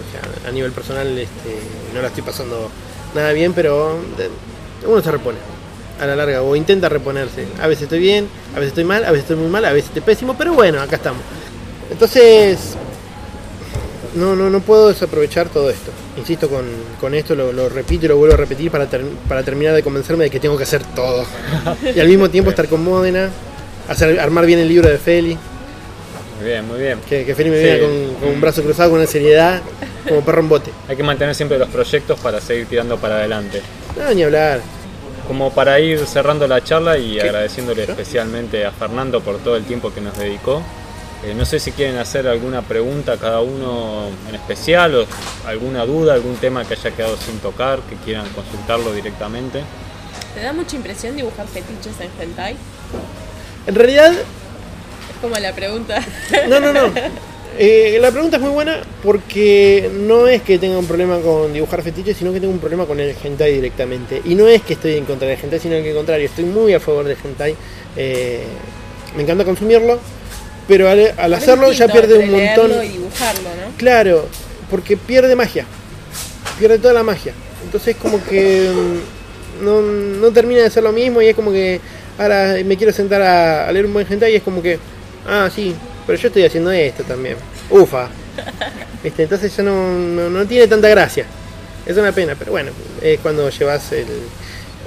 [0.48, 1.58] a nivel personal este,
[1.94, 2.70] no la estoy pasando
[3.16, 3.98] nada bien, pero
[4.88, 5.38] uno se repone
[6.00, 7.46] a la larga o intenta reponerse.
[7.62, 9.90] A veces estoy bien, a veces estoy mal, a veces estoy muy mal, a veces
[9.90, 11.22] estoy pésimo, pero bueno, acá estamos.
[11.92, 12.76] Entonces,
[14.16, 15.92] no, no, no puedo desaprovechar todo esto.
[16.18, 16.66] Insisto con,
[17.00, 19.84] con esto, lo, lo repito y lo vuelvo a repetir para, ter- para terminar de
[19.84, 21.26] convencerme de que tengo que hacer todo.
[21.96, 23.30] y al mismo tiempo estar con Módena,
[23.88, 25.38] hacer, armar bien el libro de Feli,
[26.40, 27.00] Muy bien, muy bien.
[27.08, 27.64] que, que Feli me Sí.
[27.64, 29.62] viene con, con un brazo cruzado, con una seriedad,
[30.08, 30.72] como perro en bote.
[30.88, 33.62] Hay que mantener siempre los proyectos para seguir tirando para adelante.
[33.98, 34.60] No, ni hablar.
[35.28, 37.22] Como para ir cerrando la charla y ¿Qué?
[37.22, 37.92] agradeciéndole ¿Yo?
[37.92, 40.62] especialmente a Fernando por todo el tiempo que nos dedicó.
[41.24, 45.06] Eh, no sé si quieren hacer alguna pregunta cada uno en especial o
[45.46, 49.62] alguna duda, algún tema que haya quedado sin tocar, que quieran consultarlo directamente.
[50.34, 52.56] ¿Te da mucha impresión dibujar fetiches en hentai?
[53.68, 56.04] En realidad, Es como la pregunta.
[56.50, 56.92] No, no, no.
[57.60, 61.84] Eh, la pregunta es muy buena porque no es que tenga un problema con dibujar
[61.84, 64.22] fetiches, sino que tengo un problema con el hentai directamente.
[64.24, 66.74] Y no es que estoy en contra del hentai, sino que al contrario, estoy muy
[66.74, 67.54] a favor del hentai.
[67.98, 68.44] Eh,
[69.16, 70.00] me encanta consumirlo,
[70.68, 72.84] pero al, al hacerlo ya pierde un montón.
[72.84, 73.78] y dibujarlo, ¿no?
[73.78, 74.28] Claro,
[74.70, 75.66] porque pierde magia.
[76.60, 77.34] Pierde toda la magia.
[77.64, 81.80] Entonces como que mm, no, no termina de ser lo mismo y es como que
[82.18, 84.80] ahora me quiero sentar a, a leer un buen hentai y es como que,
[85.28, 87.38] ah, sí, pero yo estoy haciendo esto también.
[87.70, 88.10] Ufa.
[89.04, 89.24] ¿Viste?
[89.24, 91.26] Entonces ya no, no, no tiene tanta gracia.
[91.86, 94.06] Es una pena, pero bueno, es cuando llevas el,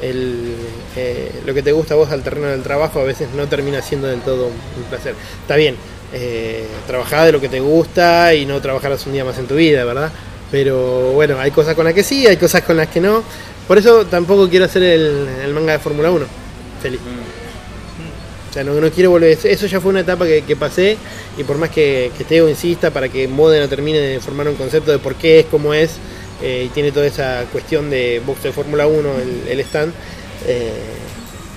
[0.05, 0.55] el,
[0.96, 3.80] eh, lo que te gusta a vos al terreno del trabajo, a veces no termina
[3.82, 5.14] siendo del todo un placer.
[5.40, 5.76] Está bien,
[6.12, 9.57] eh, trabajar de lo que te gusta y no trabajarás un día más en tu
[9.57, 10.12] vida, ¿verdad?
[10.50, 13.22] Pero bueno, hay cosas con las que sí, hay cosas con las que no.
[13.66, 16.26] Por eso tampoco quiero hacer el, el manga de Fórmula 1.
[16.82, 17.00] Feliz.
[18.50, 19.36] O sea, no, no quiero volver.
[19.42, 20.96] Eso ya fue una etapa que, que pasé.
[21.36, 24.92] Y por más que, que Teo insista para que Modena termine de formar un concepto
[24.92, 25.96] de por qué es como es,
[26.43, 29.93] eh, y tiene toda esa cuestión de box de Fórmula 1, el, el stand,
[30.47, 30.72] eh,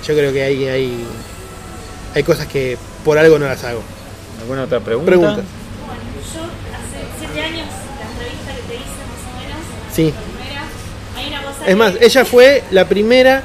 [0.06, 1.04] yo creo que hay, hay,
[2.16, 3.82] hay cosas que por algo no las hago.
[4.42, 5.08] ¿Alguna otra pregunta?
[5.10, 5.44] Preguntas.
[5.86, 6.02] Bueno,
[6.34, 7.68] yo hace siete años,
[8.00, 10.14] la entrevista que te hice más o menos, Sí.
[10.14, 10.64] la primera,
[11.18, 13.44] hay una cosa Es más, que- ella fue la primera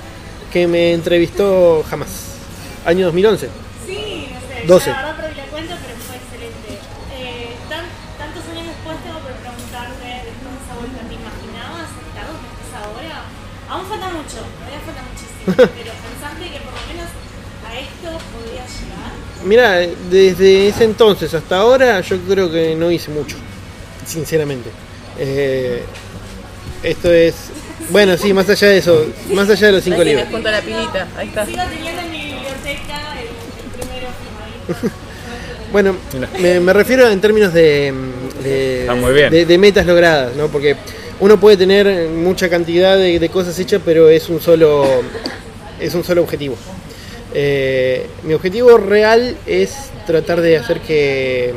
[0.52, 2.08] que me entrevistó jamás.
[2.84, 3.48] Año 2011.
[3.86, 4.90] Sí, no sé, 12.
[15.46, 17.08] Pero pensaste que por lo menos
[17.66, 19.12] a esto podías llegar.
[19.44, 23.36] Mira, desde ese entonces hasta ahora yo creo que no hice mucho,
[24.06, 24.70] sinceramente.
[25.18, 25.82] Eh,
[26.82, 27.34] esto es...
[27.90, 30.26] Bueno, sí, más allá de eso, más allá de los cinco libros.
[30.30, 31.44] junto a la pilita, ahí está.
[31.44, 34.08] Sigo teniendo en mi biblioteca el, el primero
[34.68, 34.96] firmadito.
[35.72, 35.96] Bueno,
[36.38, 37.94] me, me refiero en términos de,
[38.44, 39.30] de, Está muy bien.
[39.30, 40.48] de- de metas logradas, ¿no?
[40.48, 40.76] Porque
[41.22, 44.84] uno puede tener mucha cantidad de, cosas hechas, pero es un solo,
[45.78, 46.56] es un solo objetivo.
[47.32, 51.54] Eh, mi objetivo real es tratar de hacer que,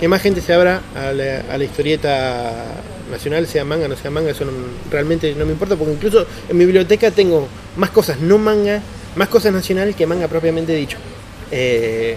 [0.00, 2.64] que más gente se abra a la, historieta
[3.10, 4.52] nacional, sea manga, no sea manga, eso no-
[4.90, 8.80] realmente no me importa, porque incluso en mi biblioteca tengo más cosas no manga,
[9.16, 10.96] más cosas nacional que manga propiamente dicho.
[11.50, 12.16] Eh,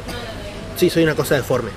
[0.78, 1.72] sí, soy una cosa deforme.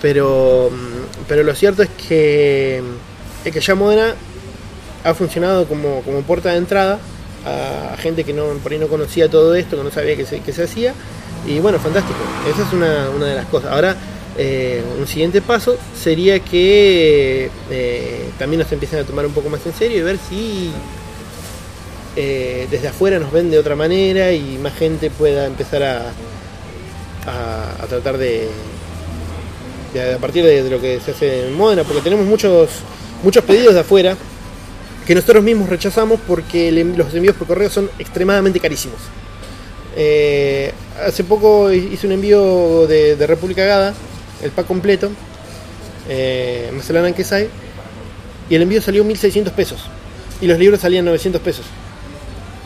[0.00, 2.82] Pero, mm, pero lo cierto es que,
[3.44, 4.14] es que ya Modena
[5.04, 6.98] ha funcionado como, como puerta de entrada
[7.46, 10.40] a, gente que no, por ahí no conocía todo esto, que no sabía que se,
[10.40, 10.92] que se hacía.
[11.46, 12.18] Y bueno, fantástico.
[12.52, 13.72] Esa es una, una de las cosas.
[13.72, 13.96] Ahora,
[14.36, 19.64] eh, un siguiente paso sería que eh, también nos empiecen a tomar un poco más
[19.66, 20.70] en serio y ver si
[22.16, 26.12] eh, desde afuera nos ven de otra manera y más gente pueda empezar a,
[27.82, 28.48] a, tratar de,
[29.94, 32.68] de- a partir de, de lo que se hace en Modena, porque tenemos muchos
[33.22, 34.16] muchos pedidos de afuera
[35.06, 38.98] que nosotros mismos rechazamos porque los envíos por correo son extremadamente carísimos.
[39.96, 40.72] Eh,
[41.04, 43.94] hace poco hice un envío de, República Gada,
[44.42, 45.10] el pack completo,
[46.08, 47.48] eh, Macelana Quesai,
[48.48, 49.80] y el envío salió 1600 pesos.
[50.40, 51.66] Y los libros salían 900 pesos.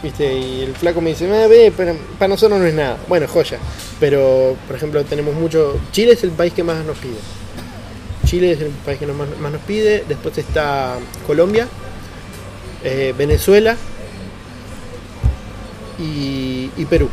[0.03, 0.35] ¿Viste?
[0.37, 2.99] Y el flaco me dice, "Ah, ve, pero para nosotros no es nada.
[3.09, 3.59] Bueno, joya.
[3.99, 5.79] Pero, por ejemplo, tenemos mucho...
[5.93, 7.15] Chile es el país que más nos pide.
[8.35, 10.05] Chile es el país que más, más nos pide.
[10.09, 11.69] Después está Colombia,
[12.83, 13.77] eh, Venezuela
[16.01, 17.09] y, y Perú.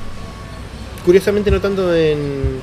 [1.06, 2.60] Curiosamente no tanto en,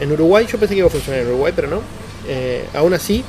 [0.00, 0.46] en Uruguay.
[0.50, 1.82] Yo pensé que iba a funcionar en Uruguay, pero no.
[2.26, 3.22] Eh, aún así,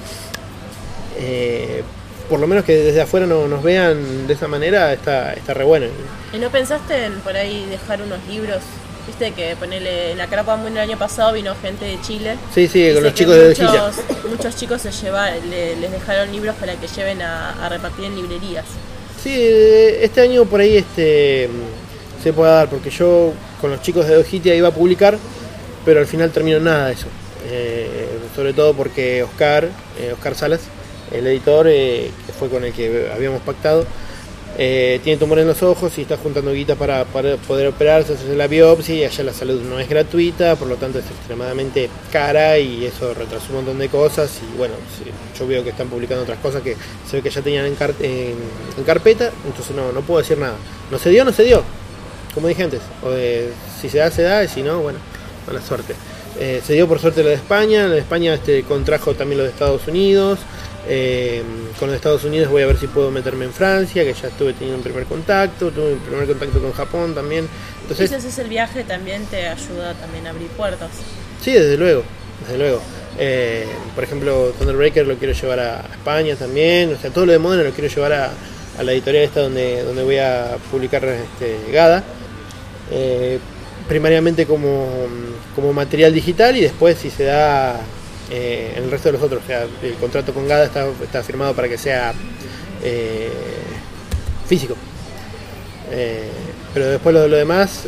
[1.18, 1.84] eh,
[2.30, 5.66] por lo menos que desde afuera no, nos vean de esa manera, está, está re
[5.66, 5.88] bueno.
[6.32, 8.62] ¿Y no pensaste en por ahí dejar unos libros
[9.08, 12.38] Viste que ponele en la Carapa Mundo el año pasado vino gente de Chile.
[12.53, 13.95] Sí, sí, con los chicos de muchos,
[14.30, 18.16] muchos chicos se lleva, le- les dejaron libros para que lleven a, a repartir en
[18.16, 18.66] librerías.
[19.24, 21.49] Sí, este año por ahí este
[22.24, 25.18] se puede dar, porque yo con los chicos de Ojitia iba a publicar,
[25.86, 27.08] pero al final terminó nada de eso.
[27.47, 30.62] Eh, sobre todo porque Oscar, eh, Oscar Salas,
[31.12, 33.86] el editor, eh, que fue con el que habíamos pactado,
[34.58, 38.47] eh, tiene tumor en los ojos y está juntando guita para, poder operarse, hacerse la
[38.47, 42.86] biopsia y allá la salud no es gratuita, por lo tanto es extremadamente cara y
[42.86, 44.76] eso retrasó un montón de cosas y bueno,
[45.38, 46.76] yo veo que están publicando otras cosas que
[47.10, 48.36] se ve que ya tenían en, car- en-
[48.86, 50.56] carpeta, entonces no, no puedo decir nada.
[50.91, 51.64] No se dio, no se dio,
[52.34, 53.51] como dije antes, o de-
[53.82, 54.99] si se da, se da y si no, bueno,
[55.47, 55.93] mala suerte.
[56.39, 59.43] Eh, se dio por suerte lo de España, lo de España este, contrajo también lo
[59.45, 60.39] de Estados Unidos.
[60.88, 61.43] Eh,
[61.79, 64.53] con los Estados Unidos voy a ver si puedo meterme en Francia, que ya estuve
[64.53, 67.47] teniendo un primer contacto, tuve un primer contacto con Japón también.
[67.81, 70.89] Entonces, si haces el viaje también te ayuda también a abrir puertas.
[71.41, 72.03] sí, desde luego,
[72.41, 72.81] desde luego.
[73.17, 73.65] Eh,
[73.95, 77.63] por ejemplo, Thunderbreaker lo quiero llevar a España también, o sea, todo lo de Modena
[77.63, 78.31] lo quiero llevar a,
[78.77, 82.03] a la editorial esta donde, donde voy a publicar este, Gada.
[82.91, 83.39] Eh,
[83.88, 84.88] primariamente como,
[85.55, 87.79] como material digital y después si se da
[88.30, 89.43] eh, en el resto de los otros.
[89.82, 92.13] El contrato con Gada está, está firmado para que sea
[92.84, 93.32] eh,
[94.47, 94.76] físico.
[95.91, 96.30] Eh,
[96.73, 97.84] pero después lo, lo demás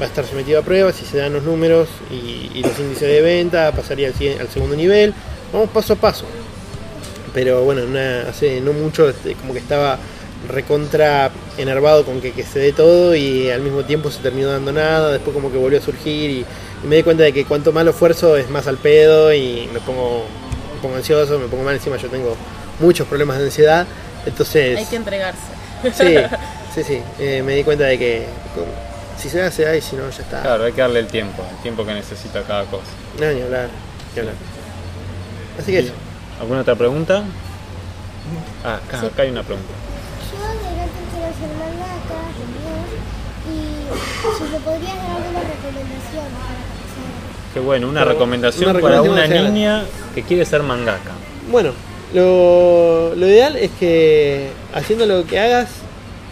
[0.00, 3.20] va a estar sometido a pruebas, si se dan los números y, los índices de
[3.20, 5.12] venta, pasaría al, al segundo nivel.
[5.52, 6.24] Vamos paso a paso.
[7.34, 7.82] Pero bueno,
[8.28, 9.98] hace no mucho este, como que estaba
[10.48, 14.72] recontra enervado con que, que se dé todo y al mismo tiempo se terminó dando
[14.72, 16.46] nada, después como que volvió a surgir y,
[16.82, 19.68] y me di cuenta de que cuanto más lo esfuerzo es más al pedo y
[19.72, 20.24] me pongo,
[20.74, 22.36] me pongo ansioso, me pongo mal encima, yo tengo
[22.78, 23.86] muchos problemas de ansiedad,
[24.24, 24.78] entonces...
[24.78, 25.40] Hay que entregarse.
[25.94, 26.16] Sí,
[26.74, 27.02] sí, sí.
[27.18, 28.26] eh, me di cuenta de que
[29.20, 30.40] si se da, se da y si no, ya está.
[30.40, 32.88] Claro, hay que darle el tiempo, el tiempo que necesita cada cosa.
[33.18, 33.68] No, ni hablar,
[34.14, 34.34] ni hablar.
[35.58, 35.92] Así que eso.
[36.40, 37.22] ¿Alguna otra pregunta?
[38.64, 39.68] Ah, acá, acá hay una pregunta.
[40.32, 42.20] Yo de grande quiero ser mangaka,
[43.44, 46.69] y si me podrías dar alguna recomendación para.
[47.52, 49.84] Qué bueno, una Pero, recomendación una para una niña
[50.14, 51.10] que quiere ser mangaka.
[51.50, 51.72] Bueno,
[52.14, 55.68] lo, lo ideal es que haciendo lo que hagas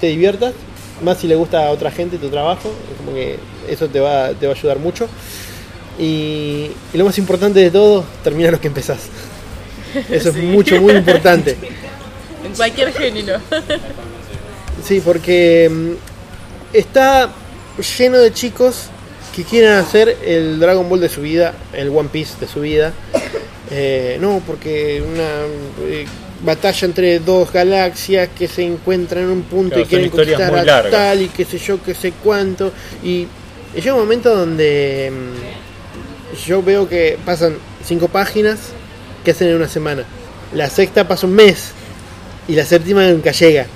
[0.00, 0.54] te diviertas,
[1.02, 3.38] más si le gusta a otra gente tu trabajo, como que
[3.68, 5.08] eso te va, te va a ayudar mucho.
[5.98, 9.08] Y, y lo más importante de todo, termina lo que empezás.
[10.10, 11.56] Eso es mucho, muy importante.
[12.44, 13.40] En cualquier género.
[14.82, 15.90] Sí, porque mm,
[16.72, 17.30] está
[17.98, 18.90] lleno de chicos
[19.38, 22.92] que quieren hacer el Dragon Ball de su vida, el One Piece de su vida.
[23.70, 25.44] Eh, no, porque una
[25.86, 26.06] eh,
[26.42, 30.64] batalla entre dos galaxias que se encuentran en un punto Claro, y quieren conquistar a
[30.64, 30.90] largas.
[30.90, 32.72] tal y qué sé yo, qué sé cuánto.
[33.04, 33.28] Y,
[33.76, 38.58] y llega un momento donde mm, yo veo que pasan cinco páginas
[39.24, 40.02] que hacen en una semana.
[40.52, 41.70] La sexta pasa un mes
[42.48, 43.68] y la séptima nunca llega.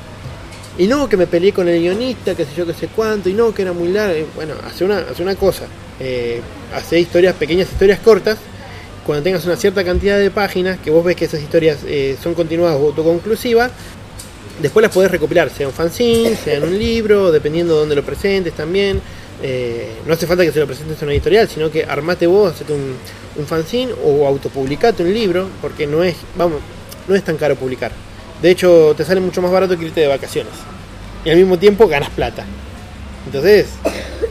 [0.79, 3.35] Y no, que me peleé con el guionista, que sé yo, que sé cuánto, y
[3.35, 4.27] no, que era muy largo.
[4.35, 5.65] Bueno, hace una, hace una cosa.
[6.01, 6.41] Eh,
[6.75, 8.39] hace historias, pequeñas historias cortas.
[9.05, 12.35] Cuando tengas una cierta cantidad de páginas, que vos ves que esas historias eh, son
[12.35, 13.71] continuadas o autoconclusivas,
[14.61, 18.05] después las podés recopilar, sea un fanzine, sea en un libro, dependiendo de dónde lo
[18.05, 19.01] presentes también.
[19.43, 22.53] Eh, no hace falta que se lo presentes a una editorial, sino que armate vos,
[22.55, 22.95] hacete un,
[23.37, 26.61] un fanzine o autopublicate un libro, porque no es, vamos,
[27.09, 27.91] no es tan caro publicar.
[28.43, 30.53] De hecho, te sale mucho más barato que irte de vacaciones.
[31.25, 32.45] Y al mismo tiempo ganas plata.
[33.27, 33.67] Entonces,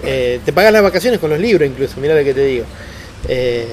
[0.04, 2.66] eh, te pagas las vacaciones con los libros incluso, mira lo que te digo.
[3.30, 3.66] Eh,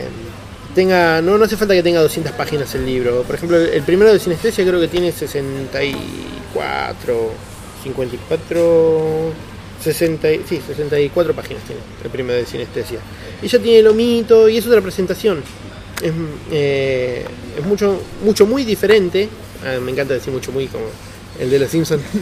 [0.75, 3.23] tenga, no, no hace falta que tenga 200 páginas el libro.
[3.25, 7.31] Por ejemplo, el, el primero de Sinestesia creo que tiene 64,
[7.83, 9.33] 54,
[9.83, 12.99] 60, y- sí, 64 páginas tiene el primero de Sinestesia.
[13.43, 15.43] Y ya tiene lomito y es otra presentación.
[16.03, 16.13] Es,
[16.53, 17.25] eh,
[17.59, 19.29] es mucho, mucho muy diferente.
[19.65, 20.85] Ah, me encanta decir mucho muy como
[21.39, 22.03] el de los Simpsons.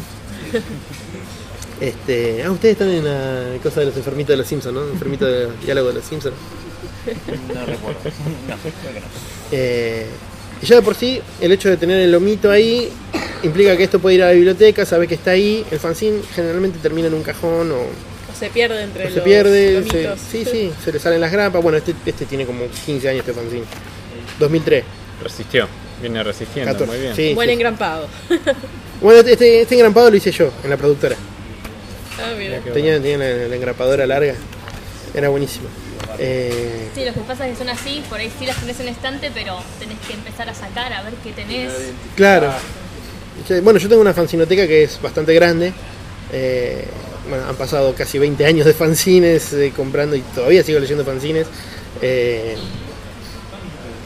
[1.81, 4.89] Este, ah, ustedes están en la cosa de los enfermitos de los Simpsons, ¿no?
[4.89, 6.35] Enfermitos de diálogo de los Simpsons.
[7.55, 8.01] No recuerdo.
[8.49, 9.07] No, creo que no.
[9.53, 10.07] Eh,
[10.63, 12.89] y ya de por sí, el hecho de tener el lomito ahí
[13.43, 15.67] implica que esto puede ir a la biblioteca, sabe que está ahí.
[15.71, 19.21] El fanzine generalmente termina en un cajón o, O se pierde entre o los se
[19.21, 19.83] pierde.
[19.85, 20.21] se- lomitos.
[20.33, 21.63] sí, sí, se le salen las grapas.
[21.63, 23.65] Bueno, este, este tiene como 15 años este fanzine.
[24.39, 24.83] 2003.
[25.23, 25.69] Resistió,
[26.01, 27.17] viene resistiendo, 14, muy bien.
[27.17, 27.35] sí.
[27.35, 28.09] Buen engrampado.
[28.99, 31.15] Bueno, este, este engrampado lo hice yo en la productora.
[32.19, 32.61] Ah, mira.
[32.61, 34.33] Tenía, tenía la, la engrapadora larga.
[35.15, 35.67] Era buenísimo.
[36.19, 38.89] Eh, Sí, lo que pasa es que son así, por ahí sí las tenés en
[38.89, 41.71] el estante, pero tenés que empezar a sacar a ver qué tenés.
[42.17, 42.51] Claro.
[43.63, 45.75] Bueno, yo tengo una fanzinoteca que es bastante grande.
[46.33, 46.87] eh,
[47.29, 51.47] bueno, han pasado casi 20 años de fanzines eh, comprando y todavía sigo leyendo fanzines.
[52.01, 52.57] Eh,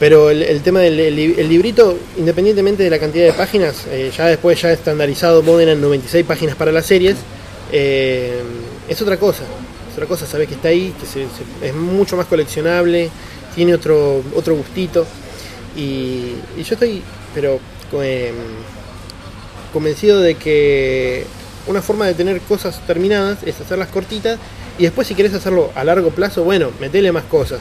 [0.01, 4.11] pero el, tema del el li- el librito, independientemente de la cantidad de páginas, eh,
[4.17, 7.17] ya después ya estandarizado Modena en 96 páginas para las series,
[7.71, 8.41] eh,
[8.89, 9.43] es otra cosa.
[9.87, 11.27] Es otra cosa, sabes que está ahí, que se-
[11.67, 13.11] es mucho más coleccionable,
[13.53, 15.05] tiene otro, otro gustito.
[15.77, 17.03] Y, yo estoy,
[17.35, 17.59] pero
[18.01, 18.31] eh,
[19.71, 21.25] convencido de que
[21.67, 24.39] una forma de tener cosas terminadas es hacerlas cortitas
[24.79, 27.59] y después si querés hacerlo a largo plazo, bueno, metele más cosas.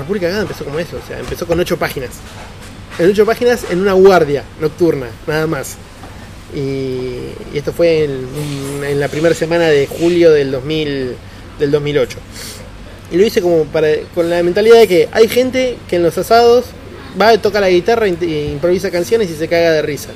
[0.00, 2.10] República Gada empezó como eso, o sea, empezó con ocho páginas.
[2.98, 5.76] En ocho páginas en una guardia nocturna, nada más.
[6.54, 7.16] Y,
[7.54, 11.14] esto fue en, la primera semana de julio del, 2000,
[11.58, 12.18] del 2008.
[13.12, 16.16] Y lo hice como para, con la mentalidad de que hay gente que en los
[16.18, 16.66] asados
[17.20, 20.10] va, toca la guitarra, improvisa canciones y se caga de risa.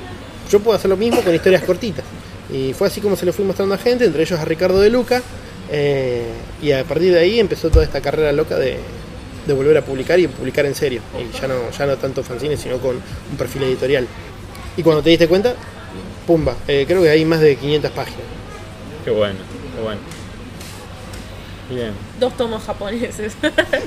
[0.49, 2.05] Yo puedo hacer lo mismo con historias cortitas.
[2.51, 4.89] Y fue así como se lo fui mostrando a gente, entre ellos a Ricardo de
[4.89, 5.21] Luca.
[5.71, 6.23] eh,
[6.61, 8.77] y a partir de ahí empezó toda esta carrera loca de,
[9.45, 11.01] de volver a publicar y publicar en serio.
[11.19, 14.07] Y ya no, ya no tanto fanzines, sino con un perfil editorial.
[14.77, 15.53] Y cuando te diste cuenta,
[16.27, 18.21] pumba, eh, creo que hay más de 500 páginas.
[19.03, 19.39] Qué bueno,
[19.75, 20.01] qué bueno.
[21.69, 21.93] Bien.
[22.19, 23.33] Dos tomos japoneses.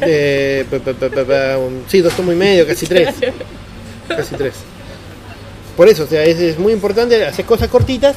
[0.00, 3.14] Eh, pa- pa- pa- pa- pa- un- sí, dos tomos y medio, casi tres.
[4.08, 4.54] Casi tres.
[5.76, 8.16] Por eso, o sea, es, es muy importante, hacer cosas cortitas.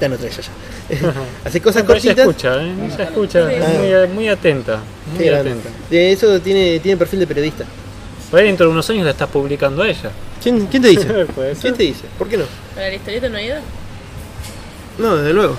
[0.00, 0.08] Ya.
[1.44, 2.18] hacer cosas Pero cortitas.
[2.18, 2.74] escucha, ¿eh?
[2.86, 3.56] Ella escucha, Sí.
[3.78, 4.80] muy, muy atenta.
[5.16, 5.68] Muy atenta.
[5.90, 7.64] De eso tiene, tiene perfil de periodista.
[8.30, 10.10] Por ahí dentro de unos años la estás publicando a ella.
[10.42, 11.06] ¿Quién, quién te dice?
[11.60, 12.04] ¿Quién te dice?
[12.18, 12.44] ¿Por qué no?
[12.74, 13.56] ¿Para la historieta no ha ido?
[14.98, 15.56] No, desde luego.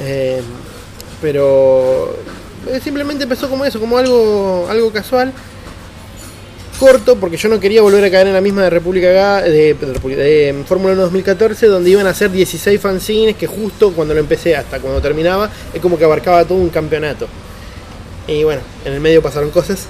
[0.00, 0.40] Eh,
[1.20, 2.16] pero
[2.70, 5.32] eh, simplemente empezó como eso, como algo, algo casual,
[6.78, 9.74] corto, porque yo no quería volver a caer en la misma de República de, de
[9.74, 14.56] de, Fórmula 1 2014, donde iban a ser 16 fanzines, que justo cuando lo empecé
[14.56, 17.26] hasta cuando terminaba, es como que abarcaba todo un campeonato.
[18.26, 19.86] Y bueno, en el medio pasaron cosas.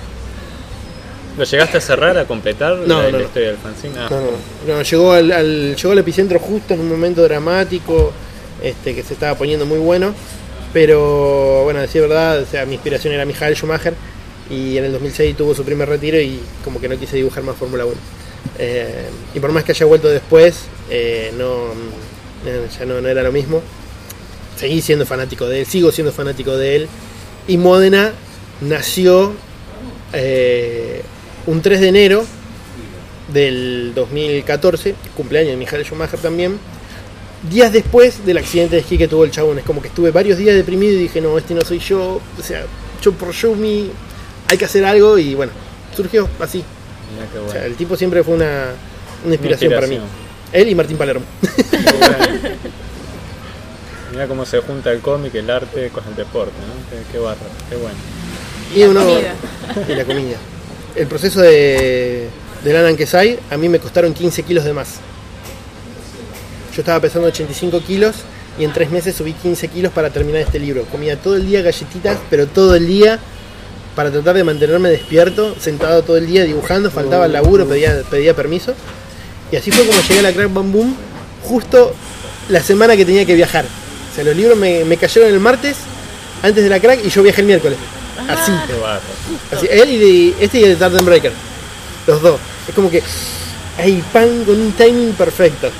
[1.37, 3.25] ¿Lo llegaste a cerrar, a completar No, la, no, la no.
[3.25, 3.95] historia del fanzine?
[3.97, 4.09] Ah,
[4.67, 8.13] No, no, llegó al, al- llegó al epicentro justo en un momento dramático,
[8.63, 10.15] este, que se estaba poniendo muy bueno.
[10.73, 13.95] Pero bueno, decir verdad, o sea, mi inspiración era Michael Schumacher
[14.51, 17.57] y en el 2006 tuvo su primer retiro y como que no quise dibujar más
[17.57, 17.95] Fórmula 1.
[18.59, 21.67] Eh, y por más que haya vuelto después, eh, no,
[22.47, 23.63] eh, ya no, era lo mismo.
[24.57, 26.89] Seguí siendo fanático de él, sigo siendo fanático de él.
[27.47, 28.13] Y Módena
[28.61, 29.35] nació
[31.47, 32.25] un 3 de enero
[33.33, 36.59] del 2014, cumpleaños de Michael Schumacher también,
[37.51, 39.59] días después del accidente de esquí que tuvo el chabón.
[39.59, 42.43] Es como que estuve varios días deprimido y dije, no, este no soy yo, o
[42.43, 42.65] sea,
[43.01, 43.91] yo por Shumi
[44.49, 45.53] hay que hacer algo y bueno,
[45.95, 46.65] surgió así.
[47.33, 47.53] Qué O bueno.
[47.53, 48.67] sea, el tipo siempre fue una,
[49.25, 49.99] una inspiración, para mí.
[50.53, 51.25] Él y Martín Palermo.
[51.41, 52.59] Bueno.
[54.13, 56.91] Mira cómo se junta el cómic, el arte con el deporte, ¿no?
[56.91, 57.39] Qué, qué barro,
[57.69, 57.97] qué bueno.
[58.75, 59.35] y uno, comida.
[59.89, 60.37] Y la comida.
[60.97, 62.29] El proceso de,
[62.65, 64.95] del Alan Kesai a mí me costaron 15 kilos de más.
[66.75, 68.17] Yo estaba pesando 85 kilos
[68.59, 70.85] y en tres meses subí 15 kilos para terminar este libro.
[70.85, 73.19] Comía todo el día galletitas, pero todo el día
[73.99, 78.33] para tratar de mantenerme despierto, sentado todo el día dibujando, faltaba el laburo, pedía, pedía
[78.33, 78.73] permiso.
[79.51, 80.95] Y así fue como llegué a la Crack Bam Boom
[81.43, 81.93] justo
[82.49, 83.65] la semana que tenía que viajar.
[83.65, 85.79] O sea, los libros me, me cayeron el martes
[86.45, 87.77] antes de la Crack y yo viajé el miércoles.
[88.29, 88.53] Así.
[88.81, 89.01] Barro.
[89.51, 91.33] Así, él y de, este y el de Tartan Breaker.
[92.07, 92.39] Los dos.
[92.69, 93.03] Es como que
[93.79, 95.71] hay pan con un timing perfecto.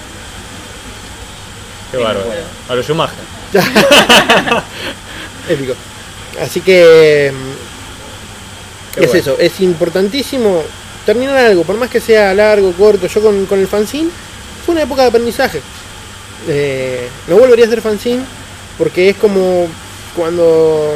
[1.93, 2.27] Qué bárbaro.
[2.69, 3.15] A los Schumacher.
[5.49, 5.75] Épico.
[6.41, 7.58] Así que mm,
[8.95, 9.21] Qué es bueno.
[9.21, 10.63] eso, es importantísimo
[11.07, 13.07] terminar algo, por más que sea largo, corto.
[13.07, 14.11] Yo con, con el fanzine
[14.65, 15.61] fue una época de aprendizaje.
[16.49, 18.23] Eh, no volvería a hacer fanzine
[18.77, 19.67] porque es como
[20.17, 20.95] cuando,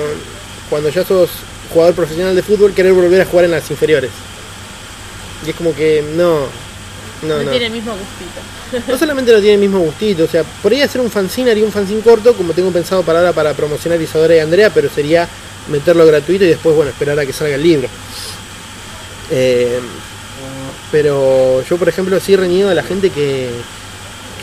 [0.70, 1.30] cuando ya sos
[1.72, 4.10] jugador profesional de fútbol querer volver a jugar en las inferiores.
[5.46, 6.40] Y es como que no,
[7.22, 7.50] no, No, no.
[7.50, 8.86] tiene el mismo gustito.
[8.88, 11.62] No solamente no tiene el mismo gustito, o sea, por ahí hacer un fanzine haría
[11.64, 15.28] un fanzine corto, como tengo pensado para ahora para promocionar Isadora y Andrea, pero sería
[15.68, 17.88] meterlo gratuito y después, bueno, esperar a que salga el libro.
[19.30, 19.80] Eh,
[20.90, 23.50] pero yo, por ejemplo, sí reniego a la gente que,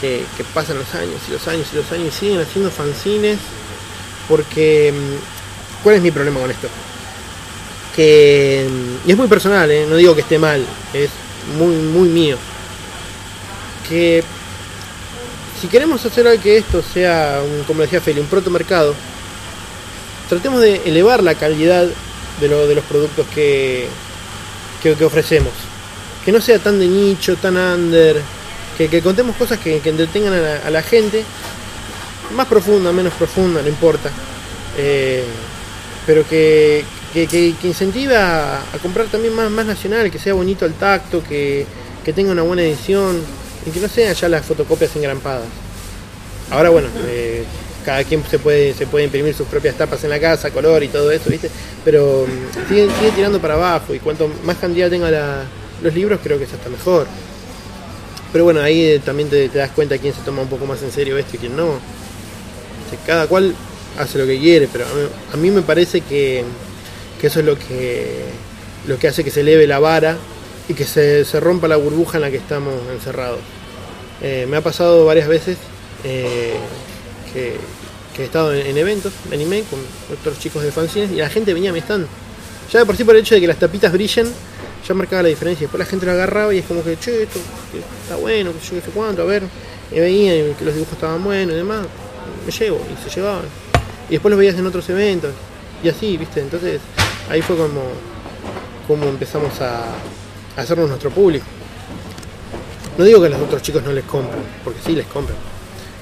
[0.02, 3.38] que, pasan los años y los años y los años y siguen haciendo fanzines,
[4.28, 6.68] porque, mm, ¿cuál es mi problema con esto?
[7.96, 9.86] Que, mm, y es muy personal, ¿eh?
[9.88, 11.10] no digo que esté mal, es
[11.58, 12.38] muy, muy mío
[13.90, 14.24] que
[15.60, 18.94] si queremos hacer algo que esto sea, un, como decía Feli, un protomercado,
[20.30, 21.88] tratemos de elevar la calidad
[22.40, 23.88] de, lo- de los productos que,
[24.82, 25.52] que, ofrecemos.
[26.24, 28.22] Que no sea tan de nicho, tan under,
[28.78, 31.24] que, que contemos cosas que, que entretengan a la, gente
[32.36, 34.10] más profunda, menos profunda, no importa.
[34.78, 35.24] Eh,
[36.06, 36.84] pero que,
[37.64, 41.66] incentive a, a comprar también más, más nacional, que sea bonito al tacto, que,
[42.06, 43.20] que tenga una buena edición
[43.66, 45.46] y que no sean ya las fotocopias engrampadas.
[46.52, 47.44] Ahora bueno, eh,
[47.86, 50.88] cada quien se puede, se puede imprimir sus propias tapas en la casa, color y
[50.88, 51.50] todo eso, ¿viste?
[51.84, 55.46] Pero mm, sigue, tirando para abajo y cuanto más cantidad tenga
[55.82, 57.08] los libros creo que es hasta mejor.
[58.32, 60.92] Pero bueno, ahí eh, también te, das cuenta quién se toma un poco más en
[60.92, 61.80] serio esto y quién no.
[63.06, 63.56] Cada cual
[63.98, 64.86] hace lo que quiere, pero
[65.34, 66.44] a mí, me parece que,
[67.20, 68.24] que eso es lo que,
[68.88, 70.18] lo que hace que se eleve la vara
[70.68, 73.40] y que se, se rompa la burbuja en la que estamos encerrados.
[74.22, 75.58] Eh, me ha pasado varias veces
[76.04, 76.56] eh,
[77.34, 77.58] que,
[78.18, 79.80] he estado en, en eventos de anime con
[80.14, 82.06] otros chicos de fanzines y la gente venía a mi stand.
[82.72, 84.28] Ya de por sí por el hecho de que las tapitas brillen,
[84.88, 85.66] ya marcaba la diferencia.
[85.66, 87.40] Después la gente lo agarraba y es como que, che, esto
[88.04, 89.44] está bueno, yo qué sé cuánto, a ver.
[89.92, 91.86] Y veían que los dibujos estaban buenos y demás.
[92.46, 93.46] Me llevo, y se llevaban.
[94.10, 95.32] Y después los veías en otros eventos.
[95.84, 96.42] Y así, viste.
[96.42, 96.80] Entonces
[97.30, 97.82] ahí fue como,
[98.88, 99.84] como empezamos a,
[100.56, 101.46] hacernos nuestro público.
[102.98, 105.38] No digo que a los otros chicos no les compran, porque sí les compran.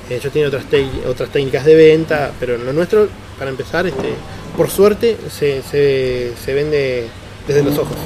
[0.10, 0.66] Eh, Ellos tienen otras,
[1.08, 4.14] otras técnicas de venta, pero lo nuestro, para empezar, este,
[4.56, 7.08] por suerte, se, se, se vende
[7.48, 7.98] desde los ojos.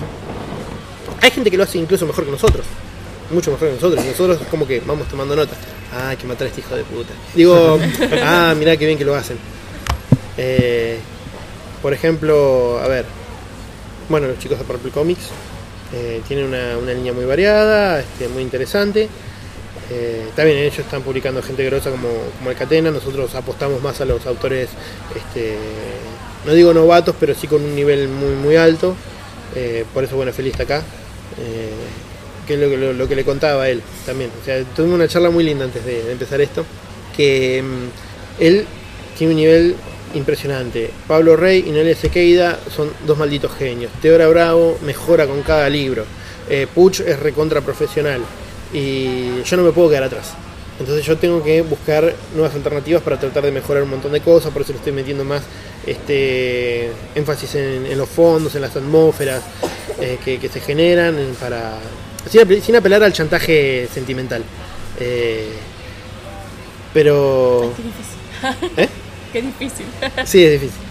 [1.21, 2.65] Hay gente que lo hace incluso mejor que nosotros,
[3.31, 4.03] mucho mejor que nosotros.
[4.05, 5.55] Nosotros como que vamos tomando nota.
[5.93, 7.13] Ah, hay que matar a este hijo de puta.
[7.35, 7.79] Digo,
[8.23, 9.37] ah, mirá qué bien que lo hacen.
[10.37, 10.97] Eh,
[11.81, 13.05] por ejemplo, a ver,
[14.09, 15.29] bueno, los chicos de Purple Comics
[15.93, 19.09] eh, tienen una, una línea muy variada, este, muy interesante.
[19.93, 24.05] Eh, también ellos están publicando gente grosa como, como el Catena, nosotros apostamos más a
[24.05, 24.69] los autores,
[25.15, 25.55] este,
[26.45, 28.95] no digo novatos, pero sí con un nivel muy muy alto.
[29.55, 30.77] Eh, por eso, bueno, Feliz está acá.
[31.39, 31.69] Eh,
[32.47, 34.31] que es lo, que- lo- que le contaba a él también.
[34.41, 36.65] O sea, una charla muy linda antes de, empezar esto.
[37.15, 38.65] Que mm, él
[39.17, 39.75] tiene un nivel
[40.13, 40.89] impresionante.
[41.07, 43.91] Pablo Rey y Noelia Sequeida son dos malditos genios.
[44.01, 46.05] Teora Bravo mejora con cada libro.
[46.73, 48.21] Puch es recontra profesional.
[48.73, 50.33] Y yo no me puedo quedar atrás.
[50.79, 54.51] Entonces yo tengo que buscar nuevas alternativas para tratar de mejorar un montón de cosas,
[54.51, 55.43] por eso le estoy metiendo más
[55.85, 59.43] este énfasis en, en los fondos, en las atmósferas
[59.99, 61.73] eh, que, que se generan en- para
[62.29, 64.41] sin, apel- sin apelar al chantaje sentimental.
[64.99, 65.49] Eh,
[66.93, 68.77] pero Qué difícil.
[68.77, 68.89] ¿Eh?
[69.33, 69.85] Qué difícil.
[70.25, 70.81] Sí, es difícil.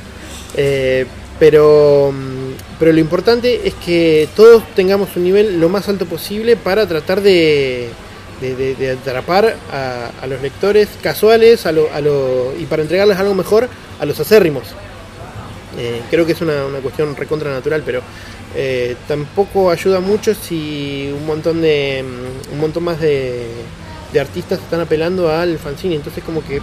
[0.57, 1.07] Eh,
[1.39, 2.40] pero, mm,
[2.81, 7.21] pero lo importante es que todos tengamos un nivel lo más alto posible para tratar
[7.21, 7.91] de,
[9.01, 13.69] atrapar a, a los lectores casuales a lo- a lo- y para entregarles algo mejor
[14.01, 14.65] a los acérrimos.
[15.79, 18.01] Eh, creo que es una, una cuestión recontra natural, pero
[18.57, 23.47] eh, tampoco ayuda mucho si un montón de mm, un montón más de,
[24.13, 25.95] de artistas están apelando al fanzine.
[25.95, 26.61] Entonces como que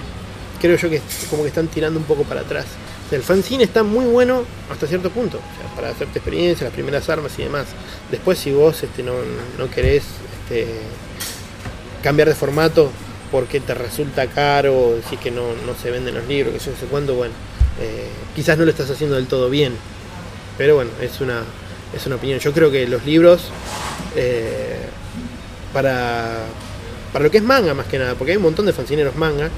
[0.59, 0.99] creo yo que
[1.29, 2.65] como que están tirando un poco para atrás.
[3.11, 5.39] El fanzine está muy bueno hasta cierto punto,
[5.75, 7.67] para hacerte experiencia, las primeras armas y demás.
[8.11, 9.13] Después si vos este, no,
[9.57, 10.03] no querés
[10.43, 10.67] este,
[12.03, 12.91] cambiar de formato
[13.31, 16.77] porque te resulta caro, decís que no, no se venden los libros, que yo no
[16.77, 17.33] sé cuándo, bueno,
[17.81, 19.73] eh, quizás no lo estás haciendo del todo bien.
[20.57, 21.43] Pero bueno, es una,
[21.95, 22.39] es una opinión.
[22.39, 23.43] Yo creo que los libros,
[24.15, 24.79] eh,
[25.71, 26.45] para,
[27.13, 29.49] para lo que es manga más que nada, porque hay un montón de fanzineros manga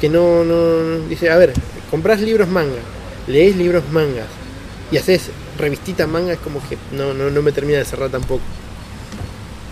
[0.00, 1.52] que no, no dice, a ver,
[1.92, 2.80] comprás libros manga,
[3.26, 4.24] lees libros mangas
[4.90, 8.40] y haces revistita manga, es como que no, no, no me termina de cerrar tampoco.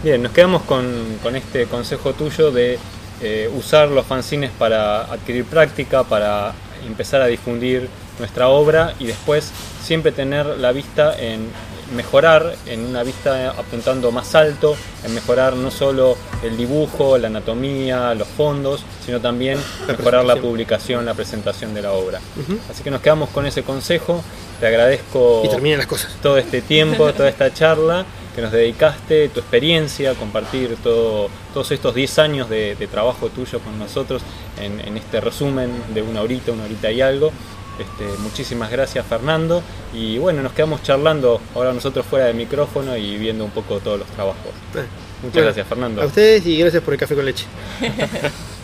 [0.04, 0.84] Bien, nos quedamos con,
[1.22, 2.78] con este consejo tuyo de
[3.22, 6.52] eh, usar los fanzines para adquirir práctica, para
[6.86, 7.88] empezar a difundir
[8.18, 9.50] nuestra obra y después
[9.82, 11.48] siempre tener la vista en
[11.94, 18.14] mejorar, en una vista apuntando más alto, en mejorar no solo el dibujo, la anatomía,
[18.14, 22.20] los fondos, sino también La mejorar la publicación, la presentación de la obra.
[22.70, 24.22] Así que nos quedamos con ese consejo.
[24.60, 26.12] Te agradezco Y las cosas.
[26.22, 28.04] todo este tiempo, toda esta charla
[28.34, 33.58] que nos dedicaste, tu experiencia, compartir todo, todos estos 10 años de, de trabajo tuyo
[33.60, 34.22] con nosotros
[34.60, 37.32] en, en este resumen de una horita, una horita y algo.
[37.78, 39.62] Este, muchísimas gracias Fernando
[39.94, 44.00] y bueno, nos quedamos charlando ahora nosotros fuera del micrófono y viendo un poco todos
[44.00, 44.52] los trabajos.
[45.22, 46.02] Muchas bueno, gracias Fernando.
[46.02, 47.46] A ustedes y gracias por el café con leche.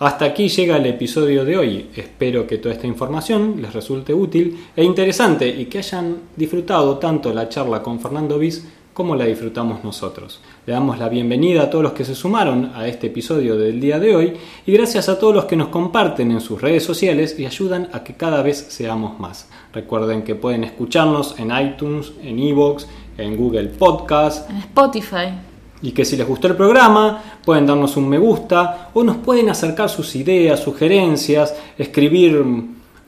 [0.00, 1.90] Hasta aquí llega el episodio de hoy.
[1.94, 7.32] Espero que toda esta información les resulte útil e interesante y que hayan disfrutado tanto
[7.32, 10.40] la charla con Fernando Bis como la disfrutamos nosotros.
[10.66, 13.98] Le damos la bienvenida a todos los que se sumaron a este episodio del día
[13.98, 14.32] de hoy
[14.64, 18.02] y gracias a todos los que nos comparten en sus redes sociales y ayudan a
[18.02, 19.46] que cada vez seamos más.
[19.74, 22.88] Recuerden que pueden escucharnos en iTunes, en Evox,
[23.18, 25.34] en Google Podcast, En Spotify.
[25.82, 29.50] Y que si les gustó el programa, pueden darnos un me gusta o nos pueden
[29.50, 32.42] acercar sus ideas, sugerencias, escribir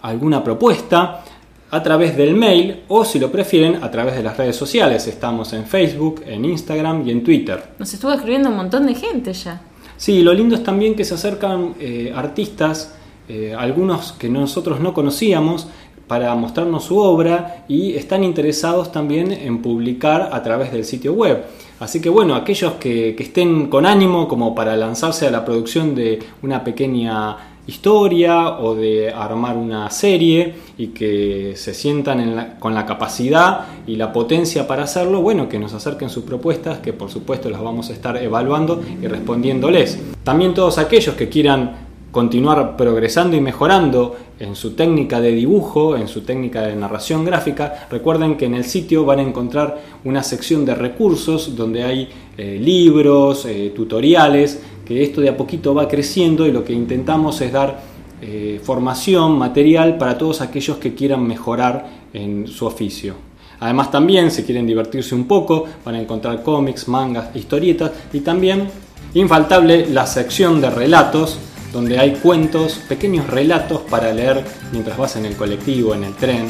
[0.02, 1.24] alguna propuesta
[1.70, 5.06] a través del mail o si lo prefieren a través de las redes sociales.
[5.06, 7.62] Estamos en Facebook, en Instagram y en Twitter.
[7.78, 9.60] Nos estuvo escribiendo un montón de gente ya.
[9.96, 12.94] Sí, lo lindo es también que se acercan eh, artistas,
[13.28, 15.68] eh, algunos que nosotros no conocíamos,
[16.06, 21.44] para mostrarnos su obra y están interesados también en publicar a través del sitio web.
[21.80, 25.94] Así que bueno, aquellos que, que estén con ánimo como para lanzarse a la producción
[25.94, 27.36] de una pequeña
[27.66, 33.60] historia o de armar una serie y que se sientan en la- con la capacidad
[33.86, 37.60] y la potencia para hacerlo, bueno, que nos acerquen sus propuestas, que por supuesto las
[37.62, 39.98] vamos a estar evaluando y respondiéndoles.
[40.22, 46.08] También todos aquellos que quieran continuar progresando y mejorando en su técnica de dibujo, en
[46.08, 50.64] su técnica de narración gráfica, recuerden que en el sitio van a encontrar una sección
[50.64, 56.46] de recursos donde hay eh, libros, eh, tutoriales, que esto de a poquito va creciendo
[56.46, 57.82] y lo que intentamos es dar
[58.22, 63.14] eh, formación, material para todos aquellos que quieran mejorar en su oficio.
[63.60, 68.68] Además también, si quieren divertirse un poco, van a encontrar cómics, mangas, historietas y también,
[69.14, 71.38] infaltable, la sección de relatos,
[71.72, 76.46] donde hay cuentos, pequeños relatos para leer mientras vas en el colectivo, en el tren,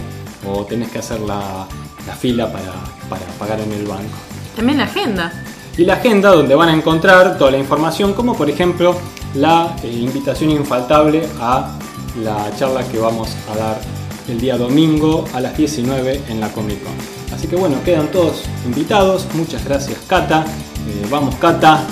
[0.47, 1.67] o tenés que hacer la,
[2.07, 2.73] la fila para,
[3.09, 4.17] para pagar en el banco.
[4.55, 5.33] También la agenda.
[5.79, 8.97] Y la agenda donde van a encontrar toda la información, como por ejemplo
[9.35, 11.77] la eh, invitación infaltable a
[12.23, 13.81] la charla que vamos a dar
[14.29, 16.95] el día domingo a las 19 en la Comic Con.
[17.35, 19.27] Así que bueno, quedan todos invitados.
[19.35, 20.47] Muchas gracias Cata.
[20.89, 21.85] Eh, vamos Cata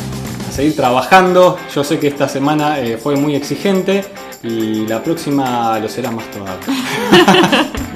[0.48, 1.58] a seguir trabajando.
[1.74, 4.04] Yo sé que esta semana eh, fue muy exigente
[4.42, 7.70] y la próxima lo será más todavía.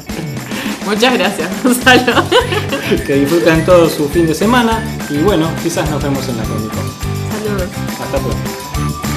[0.88, 2.24] Muchas gracias, Gonzalo.
[3.06, 6.72] que disfruten todo su fin de semana y bueno, quizás nos vemos en la Comic.
[6.72, 7.68] Saludos.
[8.00, 9.07] Hasta pronto.